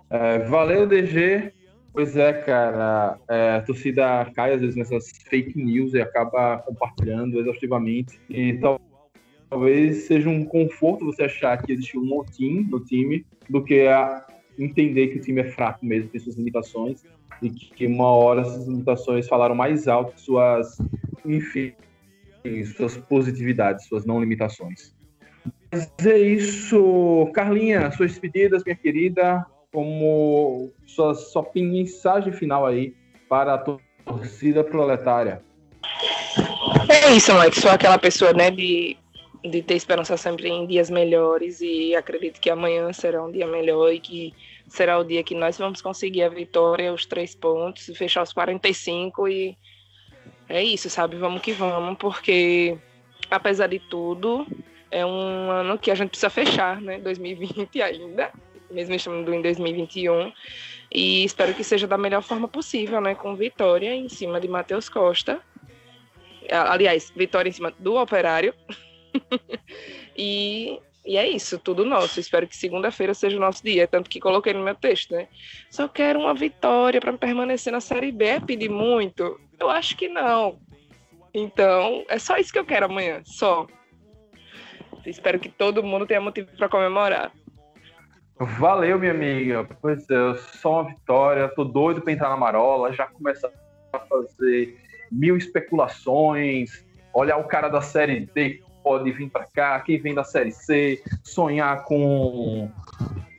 [0.09, 1.53] É, valeu, DG.
[1.93, 7.38] Pois é, cara, é, a torcida cai às vezes nessas fake news e acaba compartilhando
[7.41, 8.18] exaustivamente.
[8.28, 8.80] E tal
[9.51, 14.24] talvez seja um conforto você achar que existe um motim no time do que a
[14.57, 17.03] entender que o time é fraco mesmo, tem suas limitações
[17.42, 20.78] e que uma hora essas limitações falaram mais alto que suas,
[21.24, 21.72] enfim,
[22.76, 24.94] suas positividades, suas não limitações.
[25.72, 32.94] Mas é isso, Carlinha, suas despedidas, minha querida, como sua, sua mensagem final aí
[33.28, 33.59] para a
[34.05, 35.42] torcida proletária.
[36.88, 37.61] É isso, Mike.
[37.61, 38.96] Sou aquela pessoa, né, de
[39.43, 43.93] de ter esperança sempre em dias melhores e acredito que amanhã será um dia melhor
[43.93, 44.34] e que
[44.68, 49.28] será o dia que nós vamos conseguir a vitória, os três pontos, fechar os 45
[49.28, 49.57] e
[50.49, 51.16] é isso, sabe?
[51.16, 52.76] Vamos que vamos, porque
[53.30, 54.47] apesar de tudo,
[54.91, 56.99] é um ano que a gente precisa fechar, né?
[56.99, 58.32] 2020 ainda,
[58.70, 60.32] mesmo estando em 2021.
[60.93, 63.14] E espero que seja da melhor forma possível, né?
[63.14, 65.41] Com vitória em cima de Matheus Costa.
[66.51, 68.53] Aliás, vitória em cima do Operário.
[70.16, 72.20] e, e é isso, tudo nosso.
[72.20, 73.86] Espero que segunda-feira seja o nosso dia.
[73.86, 75.28] Tanto que coloquei no meu texto, né?
[75.70, 78.24] Só quero uma vitória para permanecer na Série B.
[78.24, 79.40] É pedir muito?
[79.58, 80.58] Eu acho que não.
[81.32, 83.66] Então, é só isso que eu quero amanhã, só.
[85.06, 87.32] Espero que todo mundo tenha motivo para comemorar.
[88.38, 89.68] Valeu, minha amiga.
[89.80, 91.48] Pois é, só uma vitória.
[91.48, 92.92] Tô doido para entrar na marola.
[92.92, 93.50] Já começar
[93.92, 94.78] a fazer
[95.11, 96.84] mil especulações.
[97.12, 101.03] Olhar o cara da série D pode vir para cá, quem vem da série C,
[101.22, 102.70] sonhar com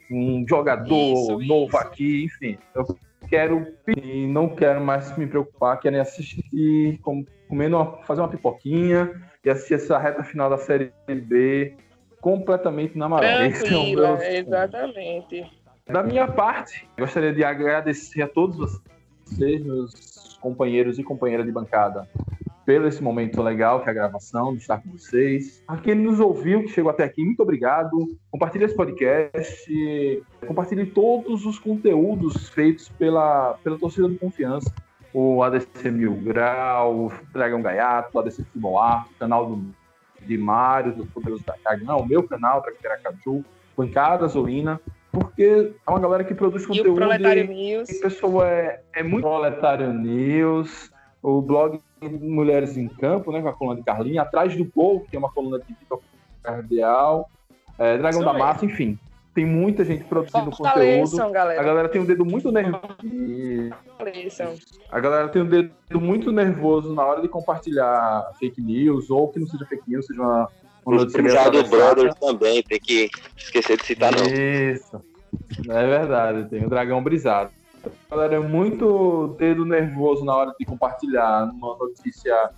[0.09, 1.77] um jogador Isso, novo isso.
[1.77, 2.57] aqui, enfim.
[2.75, 2.97] Eu
[3.29, 9.11] quero e não quero mais me preocupar, quero assistir, com- comendo uma, fazer uma pipoquinha
[9.43, 11.75] e assistir essa reta final da série B
[12.19, 13.07] completamente na.
[13.47, 15.45] Esse é meu exatamente.
[15.87, 18.81] Da minha parte, gostaria de agradecer a todos
[19.25, 22.07] vocês, meus companheiros e companheiras de bancada,
[22.71, 25.61] pelo esse momento legal que é a gravação, de estar com vocês.
[25.67, 28.07] A quem nos ouviu, que chegou até aqui, muito obrigado.
[28.31, 34.73] Compartilhe esse podcast, compartilhe todos os conteúdos feitos pela, pela torcida do Confiança.
[35.13, 39.65] O ADC Mil Grau, o Dragão Gaiato, o ADC Futebol Arte, o canal do,
[40.25, 43.43] de Mário, do Poderoso da Dragão, o meu canal, Traqueiracatu,
[43.75, 44.79] Bancada Azulina,
[45.11, 47.89] porque é uma galera que produz E o conteúdo Proletário e- News.
[47.89, 50.89] a pessoa é, é muito proletário news,
[51.21, 55.15] o blog Mulheres em Campo, né, com a coluna de Carlinha, atrás do gol, que
[55.15, 56.01] é uma coluna de Vitor
[56.41, 57.29] Cardeal,
[57.77, 58.37] é, Dragão Isso da.
[58.37, 58.97] Massa, enfim.
[59.33, 60.57] Tem muita gente produzindo conteúdo.
[60.57, 61.63] Fortaleçam, A galera.
[61.63, 62.97] galera tem um dedo muito nervoso.
[63.97, 64.55] Fortaleçam.
[64.91, 69.39] A galera tem um dedo muito nervoso na hora de compartilhar fake news, ou que
[69.39, 70.49] não seja fake news, seja uma,
[70.85, 71.69] uma Os do.
[71.69, 74.25] Brothers também, tem que esquecer de citar, não.
[74.25, 75.01] Isso.
[75.69, 77.51] É verdade, tem o dragão brisado.
[78.09, 82.51] Galera é muito dedo nervoso na hora de compartilhar uma notícia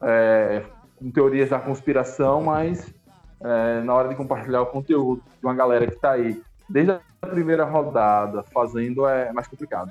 [0.00, 0.62] é,
[0.96, 2.92] com teorias da conspiração, mas
[3.40, 7.26] é, na hora de compartilhar o conteúdo de uma galera que está aí desde a
[7.26, 9.90] primeira rodada fazendo é mais complicado.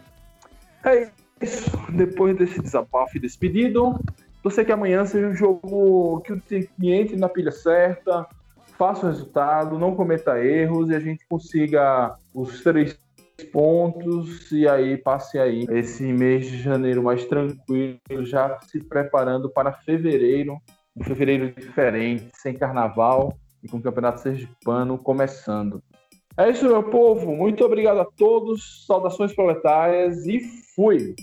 [0.83, 1.11] É
[1.41, 1.69] isso.
[1.89, 3.99] Depois desse desabafo e desse pedido,
[4.43, 8.25] você que amanhã seja um jogo que o time entre na pilha certa,
[8.77, 12.97] faça o resultado, não cometa erros e a gente consiga os três
[13.43, 19.71] pontos e aí passe aí esse mês de janeiro mais tranquilo, já se preparando para
[19.71, 20.57] fevereiro,
[20.95, 25.81] um fevereiro diferente, sem carnaval e com o Campeonato Sergipano começando.
[26.37, 27.35] É isso, meu povo.
[27.35, 28.85] Muito obrigado a todos.
[28.87, 30.39] Saudações proletárias e
[30.73, 31.13] fui!